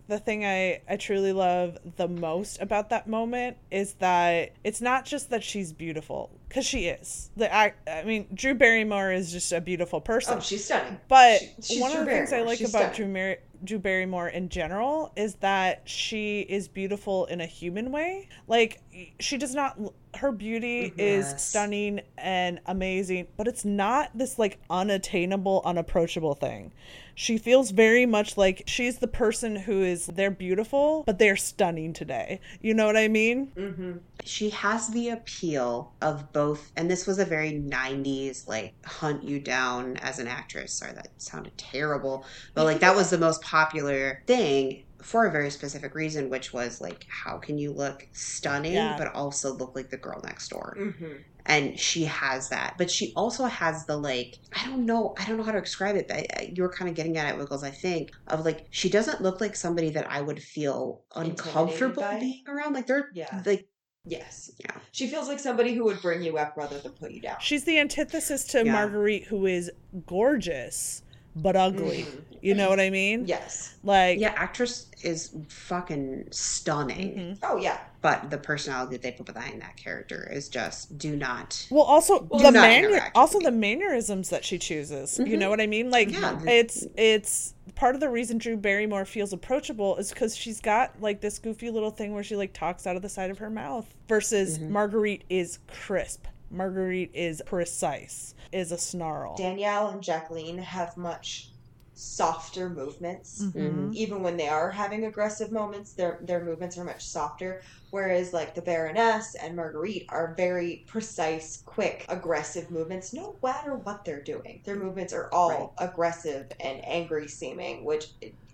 [0.07, 5.05] the thing I, I truly love the most about that moment is that it's not
[5.05, 9.51] just that she's beautiful because she is the I, I mean Drew Barrymore is just
[9.53, 10.99] a beautiful person Oh, she's stunning.
[11.07, 13.13] But She- one Drew of the things I like She's about stunning.
[13.13, 18.27] Drew, Mar- Drew Barrymore in general is that she is beautiful in a human way.
[18.47, 18.81] Like
[19.19, 19.77] she does not
[20.15, 26.71] her beauty is stunning and amazing, but it's not this like unattainable, unapproachable thing.
[27.15, 31.91] She feels very much like she's the person who is they're beautiful, but they're stunning
[31.93, 32.39] today.
[32.61, 33.51] You know what I mean?
[33.57, 33.91] Mm-hmm.
[34.23, 39.39] She has the appeal of both, and this was a very 90s, like, hunt you
[39.39, 40.73] down as an actress.
[40.79, 42.15] Sorry, that sounded terrible.
[42.55, 46.81] But, like, that was the most popular thing for a very specific reason, which was,
[46.81, 48.95] like, how can you look stunning, Yeah.
[48.97, 50.75] but also look like the girl next door?
[50.79, 51.13] Mm-hmm.
[51.45, 55.37] and she has that but she also has the like i don't know i don't
[55.37, 56.21] know how to describe it but
[56.55, 59.39] you were kind of getting at it wiggles i think of like she doesn't look
[59.41, 63.41] like somebody that i would feel uncomfortable being around like they're Yeah.
[63.45, 63.67] like
[64.09, 64.51] Yes.
[64.59, 64.71] Yeah.
[64.91, 67.37] She feels like somebody who would bring you up rather than put you down.
[67.39, 68.71] She's the antithesis to Yeah.
[68.73, 69.71] Marguerite who is
[70.07, 71.03] gorgeous
[71.35, 72.03] but ugly.
[72.03, 72.23] Mhm.
[72.41, 73.25] You know what I mean?
[73.27, 73.75] Yes.
[73.83, 77.37] Like yeah actress is fucking stunning mhm.
[77.43, 77.77] Oh yeah.
[78.01, 82.23] but the personality that they put behind that character is just do not Well, also
[82.29, 85.19] Well, the do not manu- interact with also the mannerisms that she chooses.
[85.19, 85.39] You Mhm.
[85.39, 85.89] know what I mean?
[85.91, 90.59] Like Yeah, it's it's part of the reason Drew Barrymore feels approachable is because she's
[90.59, 93.37] got like this goofy little thing where she like talks out of the side of
[93.37, 93.95] her mouth.
[94.09, 94.69] Versus Mhm.
[94.69, 96.25] Marguerite is crisp.
[96.51, 98.35] Marguerite is precise.
[98.51, 99.35] Is a snarl.
[99.37, 101.51] Danielle and Jacqueline have much
[101.99, 103.41] softer movements.
[103.43, 103.93] Mhm.
[103.93, 107.61] Even when they are having aggressive moments, their their movements are much softer.
[107.91, 114.05] Whereas like the Baroness and Marguerite are very precise, quick, aggressive movements, no matter what
[114.05, 114.61] they're doing.
[114.63, 118.09] Their movements are all aggressive and angry seeming, which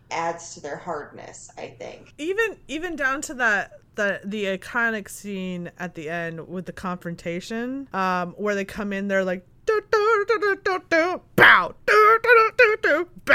[0.09, 2.13] adds to their hardness, I think.
[2.17, 7.87] even even down to that the the iconic scene at the end with the confrontation
[7.93, 12.19] um where they come in they're like do, do, do, do, do, do, bow do,
[12.21, 13.34] do, do, do, do, bow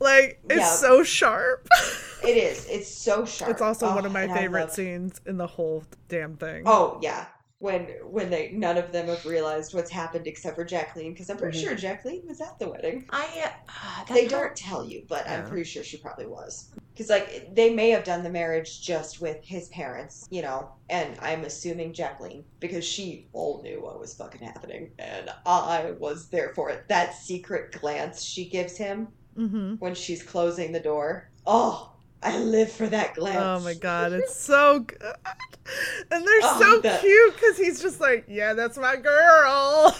[0.00, 0.70] like it's Yeah.
[0.72, 1.68] so sharp
[2.24, 2.66] It is.
[2.68, 3.50] It's so sharp.
[3.52, 6.98] it's also Oh, one of my favorite love- scenes in the whole damn thing Oh
[7.00, 7.26] yeah,
[7.60, 11.36] when when they none of them have realized what's happened except for Jacqueline, because I'm
[11.36, 11.62] pretty Mhm.
[11.64, 13.04] sure Jacqueline was at the wedding.
[13.10, 16.70] i uh, They part- don't tell you, but I'm pretty sure she probably was.
[16.92, 21.16] Because like they may have done the marriage just with his parents, you know, and
[21.20, 26.48] I'm assuming Jacqueline because she all knew what was fucking happening, and I was there
[26.56, 26.88] for it.
[26.88, 29.08] That secret glance she gives him
[29.38, 29.74] mm-hmm.
[29.76, 31.30] when she's closing the door.
[31.46, 33.38] Oh, I live for that glance.
[33.38, 35.00] oh my god it's so good
[36.10, 39.96] and they're Oh, so that- cute because he's just like yeah that's my girl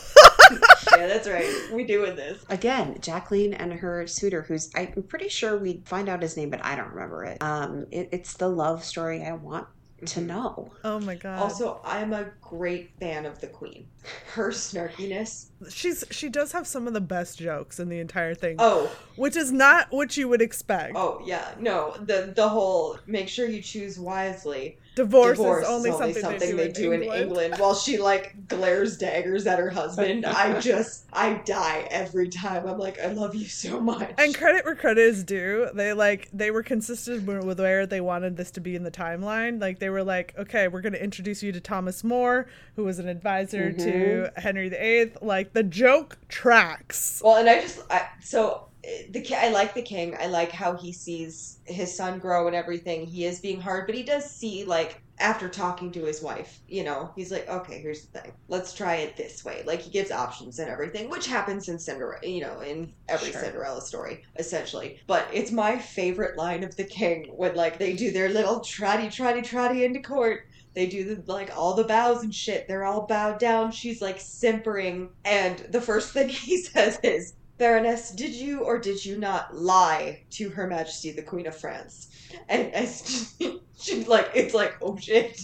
[0.96, 1.46] yeah, that's right.
[1.72, 2.44] We do doing this.
[2.48, 6.64] again jacqueline and her suitor who's i'm pretty sure we find out his name but
[6.64, 9.68] i don't remember it um it, it's the love story i want
[10.06, 10.70] to know.
[10.84, 11.40] Oh my god.
[11.40, 13.86] Also, I'm a great fan of the queen.
[14.32, 15.46] Her snarkiness.
[15.68, 19.36] she's she does have some of the best jokes in the entire thing, Oh, which
[19.36, 20.94] is not what you would expect.
[20.96, 21.54] oh yeah.
[21.60, 24.78] No, the the whole make sure you choose wisely.
[24.94, 27.22] Divorce, Divorce is only, something, they do, in, England.
[27.22, 27.54] England.
[27.58, 32.66] While she like glares daggers at her husband, I just I die every time.
[32.66, 34.10] I'm like, I love you so much.
[34.18, 35.68] And credit where credit is due.
[35.72, 39.60] They like they were consistent with where they wanted this to be in the timeline.
[39.60, 42.37] Like they were like, okay, we're going to introduce you to Thomas More,
[42.76, 44.40] who was an advisor to mm-hmm.
[44.40, 45.12] Henry VIII.
[45.22, 47.20] Like the joke tracks.
[47.24, 48.68] Well, and I just I, so
[49.10, 50.16] the I like the king.
[50.18, 53.06] I like how he sees his son grow and everything.
[53.06, 56.84] He is being hard, but he does see like after talking to his wife, you
[56.84, 58.32] know, he's like, okay, here's the thing.
[58.48, 59.62] Let's try it this way.
[59.66, 63.42] Like he gives options and everything, which happens in Cinderella, you know, in every Sure.
[63.42, 65.00] Cinderella story, essentially.
[65.06, 69.08] But it's my favorite line of the king when like they do their little trotty
[69.08, 70.46] trotty trotty into court.
[70.78, 72.68] They do the, like all the bows and shit.
[72.68, 73.72] They're all bowed down.
[73.72, 79.04] She's like simpering, and the first thing he says is, Baroness, did you or did
[79.04, 82.06] you not lie to Her Majesty the Queen of France?
[82.48, 83.34] And as
[83.80, 85.40] she like, it's like, oh shit.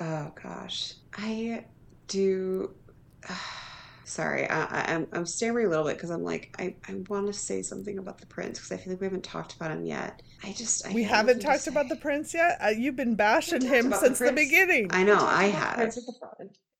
[0.00, 1.66] Oh gosh, I
[2.06, 2.74] do.
[4.08, 7.26] Sorry, I, I, I'm I'm stammering a little bit because I'm like I, I want
[7.26, 9.84] to say something about the prince because I feel like we haven't talked about him
[9.84, 10.22] yet.
[10.42, 12.56] I just I we have haven't talked about the prince yet.
[12.60, 14.88] Uh, you've been bashing him about the since the, beginning.
[14.90, 15.94] I know Talk I about have.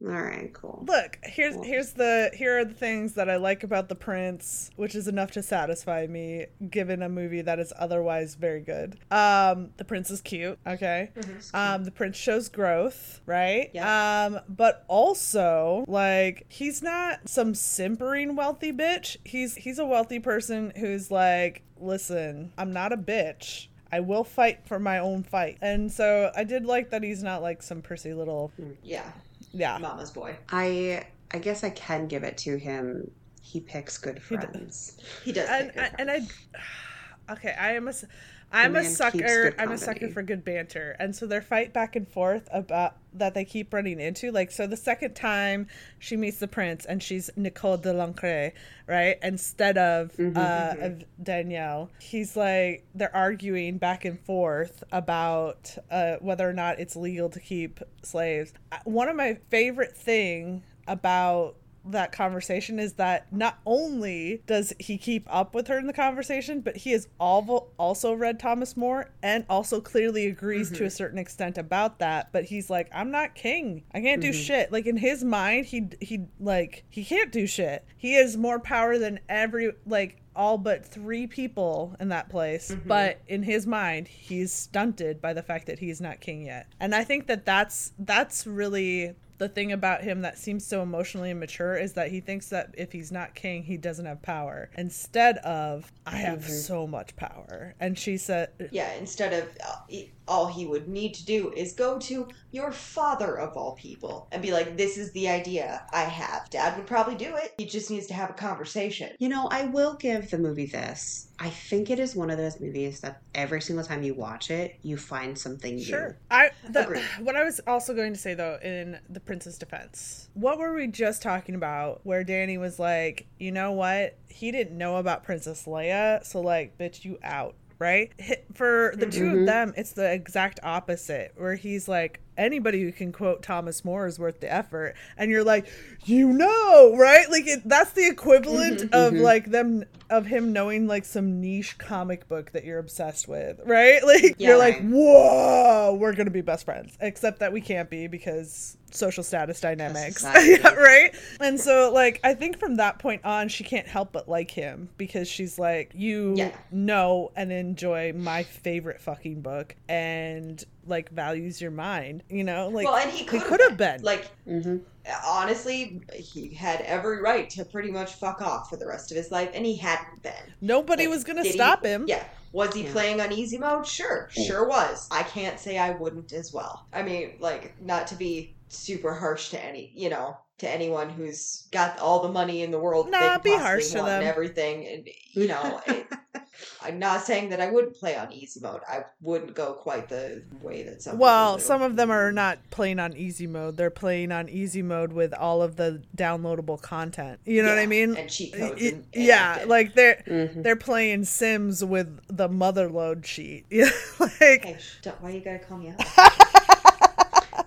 [0.00, 0.32] Prince of the Front.
[0.32, 0.84] All right, cool.
[0.86, 4.70] Look, here's Well- here's the here are the things that I like about the prince,
[4.76, 8.96] which is enough to satisfy me, given a movie that is otherwise very good.
[9.10, 11.10] Um, the prince is cute, okay.
[11.54, 13.70] Um, the prince shows growth, right?
[13.74, 14.24] Yeah.
[14.26, 19.16] Um, but also like he's not some simpering wealthy bitch.
[19.24, 23.68] He's he's a wealthy person who's like, listen, I'm not a bitch.
[23.90, 25.56] I will fight for my own fight.
[25.62, 29.10] And so I did like that he's not like some prissy little Yeah,
[29.52, 29.78] yeah.
[29.78, 30.36] Mama's boy.
[30.50, 33.10] I I guess I can give it to him.
[33.42, 34.98] He picks good He d- friends.
[35.24, 35.48] He does.
[35.48, 38.04] and pick good I, and I okay i am a s-
[38.52, 40.96] i'm a sucker i'm a sucker for good banter.
[40.98, 44.66] And so their fight back and forth about that they keep running into like so
[44.66, 45.66] the second time
[45.98, 48.52] she meets the prince and she's nicole de Lancret,
[48.86, 49.18] right?
[49.22, 50.84] Instead of Mhm, uh mhm.
[50.86, 51.90] of danielle.
[52.00, 57.40] He's like they're arguing back and forth about uh whether or not it's legal to
[57.40, 58.52] keep slaves.
[58.84, 65.26] One of my favorite thing about that conversation is that not only does he keep
[65.28, 69.44] up with her in the conversation, but he has al- also read Thomas More and
[69.48, 70.88] also clearly agrees to a mm-hmm.
[70.88, 72.30] certain extent about that.
[72.32, 73.84] But he's like, I'm not king.
[73.94, 74.40] I can't do mm-hmm.
[74.40, 74.72] shit.
[74.72, 77.84] Like in his mind, he he like he can't do shit.
[77.96, 82.86] He has more power than every like all but three people in that place mm-hmm.
[82.88, 86.94] but in his mind he's stunted by the fact that he's not king yet and
[86.94, 91.74] i think that that's that's really the thing about him that seems so emotionally immature
[91.76, 95.90] is that he thinks that if he's not king he doesn't have power instead of
[96.06, 96.48] i have Mhm.
[96.50, 101.24] so much power and she said Yeah, instead of uh, all he would need to
[101.24, 105.26] do is go to your father of all people and be like, "This is the
[105.28, 107.54] idea I have." Dad would probably do it.
[107.56, 109.12] He just needs to have a conversation.
[109.18, 111.28] You know, I will give the movie this.
[111.38, 114.76] I think it is one of those movies that every single time you watch it,
[114.82, 115.84] you find something new.
[115.84, 116.16] Sure.
[116.30, 117.04] I the, Agreed.
[117.20, 120.28] what I was also going to say though in the Prince's defense.
[120.34, 124.16] What were we just talking about where Danny was like, "You know what?
[124.28, 128.10] He didn't know about Princess Leia, so like, bitch, you out." Right?
[128.54, 129.46] For the two of Mhm.
[129.46, 134.18] them, it's the exact opposite where he's like, anybody who can quote Thomas More is
[134.18, 134.94] worth the effort.
[135.16, 135.66] And you're like,
[136.04, 137.30] you know, right?
[137.30, 139.20] Like it, that's the equivalent Mhm, of mhm.
[139.20, 144.00] like them of him knowing like some niche comic book that you're obsessed with, right?
[144.04, 146.96] Like Yeah, you're like, whoa, we're gonna be best friends.
[147.00, 150.22] Except that we can't be because social status dynamics.
[150.42, 151.14] yeah, right?
[151.40, 154.88] And so like I think from that point on she can't help but like him
[154.96, 156.52] because she's like, You Yeah.
[156.70, 162.22] know and enjoy my favorite fucking book and like values your mind.
[162.30, 162.68] You know?
[162.68, 164.02] Like well, and he he could could have been.
[164.02, 164.78] Like hmm
[165.24, 169.30] honestly, he had every right to pretty much fuck off for the rest of his
[169.30, 170.32] life, and he hadn't been.
[170.60, 172.04] Nobody like, was gonna did he- stop him.
[172.06, 172.24] Yeah.
[172.52, 172.92] Was he Yeah.
[172.92, 173.86] playing on easy mode?
[173.86, 175.06] Sure, sure was.
[175.10, 176.86] I can't say I wouldn't as well.
[176.94, 181.68] I mean, like, not to be super harsh to any, you know, to anyone who's
[181.72, 183.10] got all the money in the world.
[183.10, 184.30] Nah, be harsh to want and them.
[184.30, 186.06] everything, and you know, it,
[186.82, 188.80] I'm not saying that I wouldn't play on easy mode.
[188.88, 191.18] I wouldn't go quite the way that some.
[191.18, 193.76] Well, some of them are not playing on easy mode.
[193.76, 197.40] They're playing on easy mode with all of the downloadable content.
[197.44, 198.16] You know what I mean?
[198.16, 198.82] And cheat codes.
[198.82, 203.66] And, and yeah, like they're hmm they're playing Sims with the motherlode sheet.
[203.70, 204.78] Yeah, like Hey,
[205.20, 206.38] why you gotta call me out?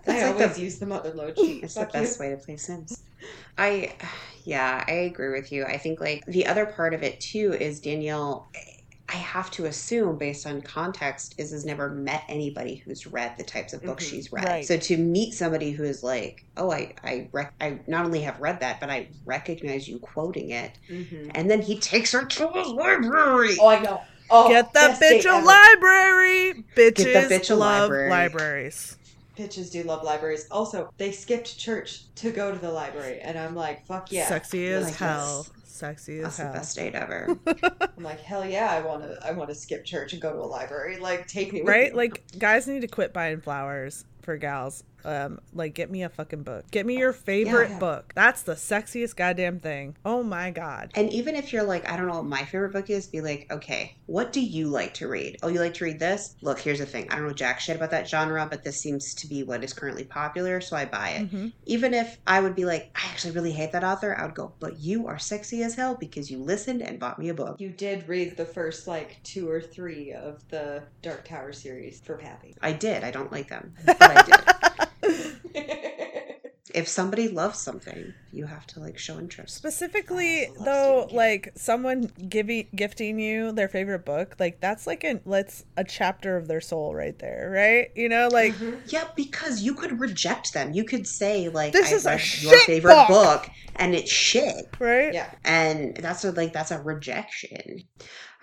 [0.05, 1.63] That's I like always the- use the mother load sheet.
[1.63, 1.99] It's the Fuck you.
[2.01, 3.03] best way to play Sims.
[3.57, 3.93] I,
[4.45, 5.63] yeah, I agree with you.
[5.65, 8.49] I think like the other part of it too is Danielle.
[9.09, 13.43] I have to assume, based on context, is has never met anybody who's read the
[13.43, 14.09] types of books Mhm.
[14.09, 14.45] she's read.
[14.45, 14.65] Right.
[14.65, 18.39] So to meet somebody who is like, oh, I, I, rec- I not only have
[18.39, 21.31] read that, but I recognize you quoting it, Mhm.
[21.35, 23.57] and then he takes her to his library.
[23.59, 24.01] Oh, I know.
[24.29, 25.45] Oh, Get that bitch a ever.
[25.45, 26.63] library.
[26.77, 28.09] Bitches Get that bitch a love library.
[28.09, 28.95] libraries.
[29.37, 30.47] Bitches do love libraries.
[30.51, 34.27] Also, they skipped church to go to the library, and I'm like, fuck yeah.
[34.27, 35.47] Sexy as Like hell.
[35.63, 36.53] Sexy as That's the hell.
[36.53, 37.37] best date ever.
[37.97, 39.17] I'm like, hell yeah, I want to.
[39.25, 40.97] I want to skip church and go to a library.
[40.99, 41.95] Like, take me with Right?
[41.95, 44.83] Like guys need to quit buying flowers for gals.
[45.05, 46.69] Um, like get me a fucking book.
[46.71, 47.79] Get me your favorite Yeah.
[47.79, 48.11] book.
[48.15, 49.95] That's the sexiest goddamn thing.
[50.05, 50.91] Oh my god.
[50.95, 53.47] And even if you're like, I don't know what my favorite book is, be like,
[53.51, 55.37] okay, what do you like to read?
[55.43, 56.35] Oh, you like to read this?
[56.41, 57.07] Look, here's the thing.
[57.09, 59.73] I don't know jack shit about that genre, but this seems to be what is
[59.73, 61.31] currently popular, so I buy it.
[61.31, 61.51] Mhm.
[61.65, 64.53] Even if I would be like, I actually really hate that author, I would go,
[64.59, 67.59] but you are sexy as hell because you listened and bought me a book.
[67.59, 72.17] you did read the first like two or three of the Dark Tower series for
[72.17, 72.55] Pappy.
[72.61, 73.03] I did.
[73.03, 74.89] I don't like them, but I did.
[76.73, 79.55] if somebody loves something, you have to like show interest.
[79.55, 85.21] Specifically, I though, like someone giving gifting you their favorite book, like that's like an
[85.25, 87.89] let's a chapter of their soul right there, right?
[87.95, 88.81] You know, like Mhm.
[88.85, 90.73] Yeah, because you could reject them.
[90.73, 93.07] You could say like, This I is a read your favorite book.
[93.43, 94.67] book, and it's shit.
[94.79, 95.13] right?
[95.13, 95.29] Yeah.
[95.43, 97.83] and that's a, like that's a rejection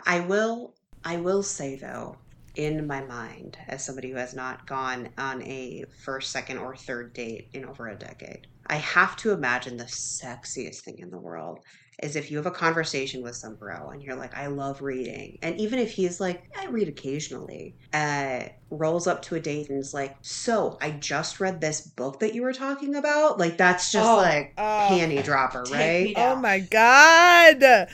[0.07, 2.17] i will i will say though
[2.59, 7.15] in my mind as somebody who has not gone on a first second or third
[7.15, 11.61] date in over a decade i have to imagine the sexiest thing in the world
[12.03, 15.39] is if you have a conversation with some bro and you're like i love reading
[15.41, 18.41] and even if he's like i read occasionally uh
[18.71, 22.35] rolls up to a date and is like so i just read this book that
[22.35, 24.89] you were talking about like that's just Oh, like oh.
[24.91, 27.89] panty dropper right Oh my god.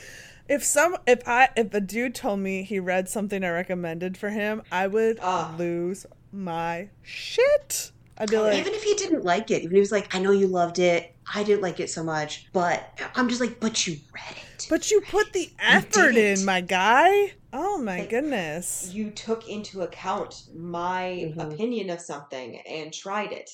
[0.48, 4.30] If some if I if a dude told me he read something I recommended for
[4.30, 5.54] him, I would Ah.
[5.58, 7.92] lose my shit.
[8.18, 10.20] I'd be like, even if he didn't like it, even if he was like, I
[10.20, 13.86] know you loved it, I didn't like it so much, but I'm just like, but
[13.86, 14.66] you read it.
[14.70, 17.32] but you put the effort in, my guy.
[17.52, 18.90] Oh my Like, goodness.
[18.92, 21.52] You took into account my Mhm.
[21.52, 23.50] opinion of something and tried it.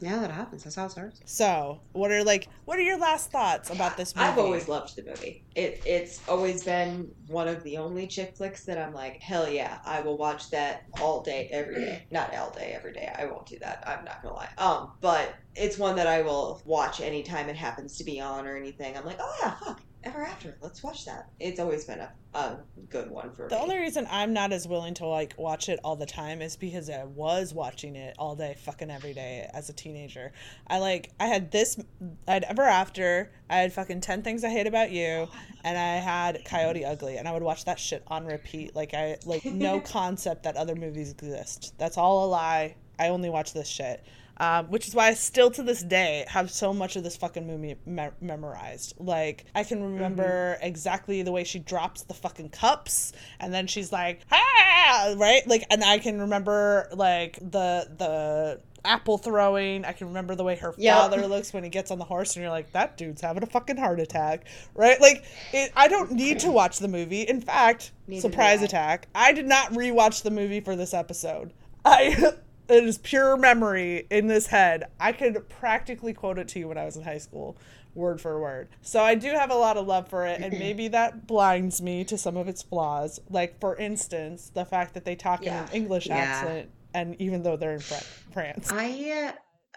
[0.00, 0.64] Yeah, that happens.
[0.64, 1.20] That's how it starts.
[1.26, 4.28] So, what are like what are your last thoughts about this movie?
[4.28, 5.44] I've always loved the movie.
[5.54, 9.78] It it's always been one of the only chick flicks that I'm like, hell yeah,
[9.84, 12.06] I will watch that all day, every day.
[12.10, 13.12] Not all day, every day.
[13.16, 13.84] I won't do that.
[13.86, 14.48] I'm not gonna lie.
[14.58, 18.56] Um, but it's one that I will watch anytime it happens to be on or
[18.56, 18.96] anything.
[18.96, 19.82] I'm like, oh yeah, fuck.
[20.02, 21.28] Ever after, let's watch that.
[21.40, 23.48] It's always been a, a good one for me.
[23.50, 23.60] The me.
[23.60, 26.88] only reason I'm not as willing to like watch it all the time is because
[26.88, 30.32] I was watching it all day, fucking every day as a teenager.
[30.66, 31.78] I like I had this,
[32.26, 35.28] I had Ever After, I had fucking Ten Things I Hate About You,
[35.64, 38.74] and I had Coyote Ugly, and I would watch that shit on repeat.
[38.74, 41.74] Like I like no concept that other movies exist.
[41.76, 42.74] That's all a lie.
[42.98, 44.02] I only watch this shit.
[44.40, 47.46] Um, which is why I still to this day have so much of this fucking
[47.46, 48.94] movie me- memorized.
[48.98, 53.92] Like I can remember exactly the way she drops the fucking cups, and then she's
[53.92, 55.46] like, "Ah!" right?
[55.46, 59.84] Like, and I can remember like the the apple throwing.
[59.84, 60.96] I can remember the way her Yep.
[60.96, 63.46] father looks when he gets on the horse, and you're like, "That dude's having a
[63.46, 64.98] fucking heart attack," right?
[65.02, 65.22] Like,
[65.52, 67.22] it, I don't need to watch the movie.
[67.28, 71.52] In fact, Neither surprise attack, I did not rewatch the movie for this episode.
[71.84, 72.32] I
[72.70, 74.84] it is pure memory in this head.
[74.98, 77.58] I could practically quote it to you when I was in high school,
[77.94, 78.68] word for word.
[78.82, 82.04] So I do have a lot of love for it, and maybe that blinds me
[82.04, 83.18] to some of its flaws.
[83.28, 85.62] Like for instance, the fact that they talk Yeah.
[85.62, 86.14] in an English Yeah.
[86.22, 89.32] accent, and even though they're in France, I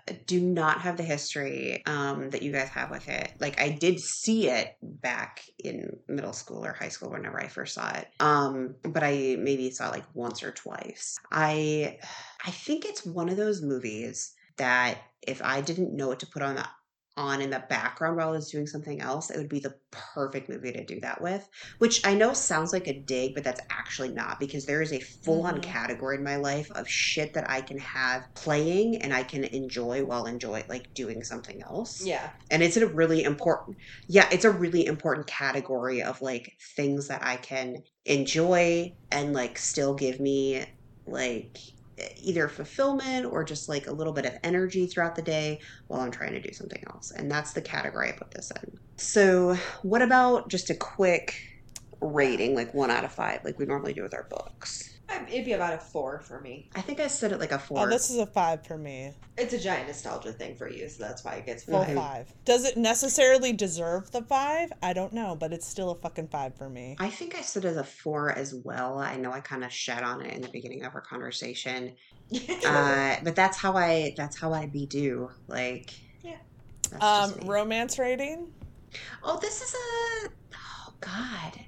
[0.08, 3.32] uh, do not have the history um, that you guys have with it.
[3.40, 7.76] Like, I did see it back in middle school or high school whenever I first
[7.76, 8.08] saw it.
[8.20, 11.16] Um, but I maybe saw it like once or twice.
[11.32, 12.00] I,
[12.46, 16.42] I think it's one of those movies that if I didn't know what to put
[16.42, 16.68] on the
[17.16, 20.50] on in the background while I was doing something else, it would be the perfect
[20.50, 21.48] movie to do that with.
[21.78, 25.00] Which I know sounds like a dig, but that's actually not because there is a
[25.00, 25.62] full on Mhm.
[25.62, 30.04] category in my life of shit that I can have playing and I can enjoy
[30.04, 32.02] while enjoy like doing something else.
[32.04, 32.32] Yeah.
[32.50, 33.78] And it's a really important,
[34.08, 39.60] yeah, it's a really important category of like things that I can enjoy and like
[39.60, 40.66] still give me
[41.06, 41.58] like
[42.18, 46.12] either fulfillment or just like a little bit of energy throughout the day while I'm
[46.12, 47.12] trying to do something else.
[47.12, 48.80] And that's the category I put this in.
[48.98, 51.36] So, what about just a quick
[52.02, 54.93] rating, like one out of five, like we normally do with our books?
[55.10, 56.70] I- It'd be about a four for me.
[56.76, 57.80] I think I said it like a four.
[57.80, 59.12] Oh, this is a five for me.
[59.38, 61.96] It's a giant nostalgia thing for you, so that's why it gets Full Right.
[61.96, 62.34] five.
[62.46, 64.72] Does it necessarily deserve the five?
[64.82, 66.96] I don't know, but it's still a fucking five for me.
[67.00, 69.00] I think I said it as a four as well.
[69.00, 71.96] I know I kind of shat on it in the beginning of our conversation,
[72.66, 75.30] uh, but that's how I that's how I be do.
[75.48, 75.92] Like,
[76.24, 76.38] Yeah.
[77.02, 78.52] Um, romance rating.
[79.24, 81.60] oh, this is a oh god,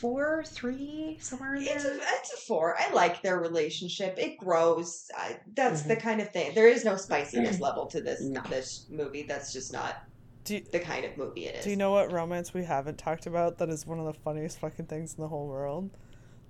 [0.00, 1.92] four, three, somewhere in It's there.
[1.92, 2.76] a, it's a four.
[2.78, 4.16] I like their relationship.
[4.18, 5.10] It grows.
[5.16, 5.88] I, that's Mm-hmm.
[5.88, 6.54] the kind of thing.
[6.54, 8.40] There is no spiciness level to this No.
[8.48, 9.22] this movie.
[9.22, 9.96] That's just not
[10.44, 11.64] Do you, the kind of movie it is.
[11.64, 14.58] do you know what romance we haven't talked about that is one of the funniest
[14.58, 15.90] fucking things in the whole world?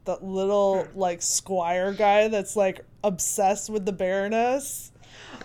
[0.05, 0.99] That little Hmm.
[0.99, 4.93] like squire guy that's like obsessed with the baroness.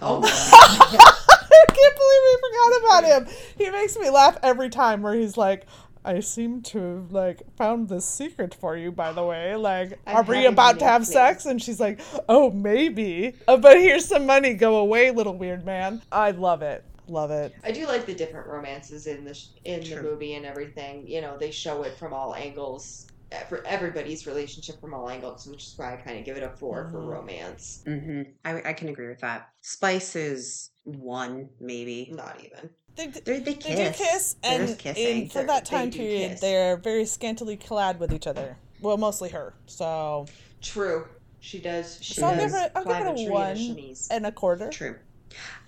[0.02, 3.36] Oh, I can't believe we forgot about him.
[3.58, 5.66] He makes me laugh every time where he's like,
[6.06, 9.56] I seem to have like found this secret for you, by the way.
[9.56, 11.14] Like, I'm are we about to have nicknames.
[11.14, 11.46] sex?
[11.46, 12.00] And she's like,
[12.30, 13.34] Oh, maybe.
[13.48, 14.54] Uh, but here's some money.
[14.54, 16.02] Go away, little weird man.
[16.12, 16.84] I love it.
[17.08, 17.54] Love it.
[17.64, 19.96] I do like the different romances in the sh- in True.
[19.98, 21.08] the movie and everything.
[21.08, 23.08] You know, they show it from all angles.
[23.50, 26.50] For everybody's relationship from all angles, which is why I kind of give it a
[26.50, 27.08] 4 for Mhm.
[27.08, 27.82] romance.
[27.86, 29.50] hmm I, I can agree with that.
[29.62, 32.12] Spice is one, maybe.
[32.14, 32.70] Not even.
[32.96, 33.76] They, They, they kiss.
[33.78, 36.42] they do kiss, and in, for that time do period, kiss.
[36.42, 38.58] they're very scantily clad with each other.
[38.82, 39.54] Well, mostly her.
[39.66, 40.26] So,
[40.62, 41.08] True.
[41.42, 42.00] She does.
[42.02, 43.96] She So I'll does give it- I'll give climb it a tree one.
[44.12, 44.70] and a quarter.
[44.70, 44.96] True.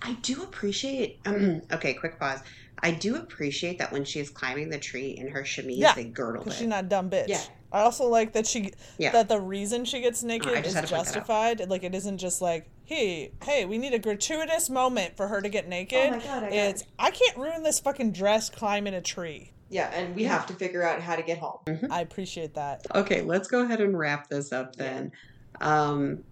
[0.02, 1.20] I do appreciate.
[1.26, 2.40] okay, quick pause.
[2.82, 6.46] I do appreciate that when she's climbing the tree in her chemise, Yeah, they girdle
[6.48, 6.52] it.
[6.52, 7.28] she's not a dumb bitch.
[7.28, 7.40] Yeah.
[7.70, 9.12] I also like that she Yeah.
[9.12, 11.04] that the reason she gets naked just is had to point that out.
[11.14, 11.68] justified.
[11.68, 15.48] Like it isn't just like, hey, hey, we need a gratuitous moment for her to
[15.48, 16.08] get naked.
[16.14, 19.52] Oh my God, I it's I can't ruin this fucking dress climbing a tree.
[19.70, 21.58] Yeah, and we have to figure out how to get home.
[21.90, 22.86] I appreciate that.
[22.94, 25.12] Okay, let's go ahead and wrap this up then.
[25.60, 26.24] Um,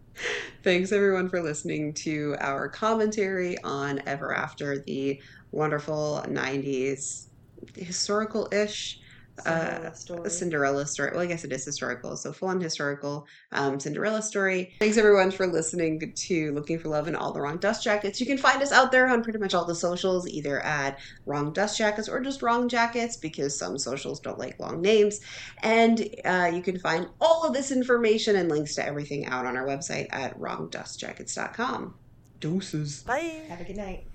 [0.63, 5.21] thanks everyone for listening to our commentary on Ever After, the
[5.53, 7.27] wonderful 90s
[7.75, 9.01] historical ish
[9.39, 10.31] Cinderella uh, story.
[10.31, 11.11] Cinderella story.
[11.13, 14.75] Well, I guess it is historical, so full on historical um, Cinderella story.
[14.79, 18.21] Thanks everyone for listening to Looking for Love in All the Wrong Dust Jackets.
[18.21, 21.53] You can find us out there on pretty much all the socials, either at Wrong
[21.53, 25.21] Dust Jackets or just Wrong Jackets, because some socials don't like long names.
[25.63, 29.57] And uh, you can find all of this information and links to everything out on
[29.57, 31.95] our website at wrongdustjackets.com.
[32.41, 33.03] Doses.
[33.03, 33.43] Bye.
[33.49, 34.07] Have a good night.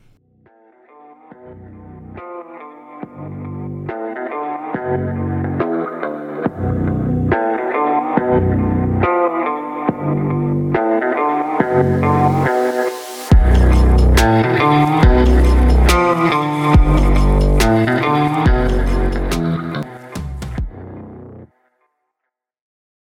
[1.33, 1.71] Thank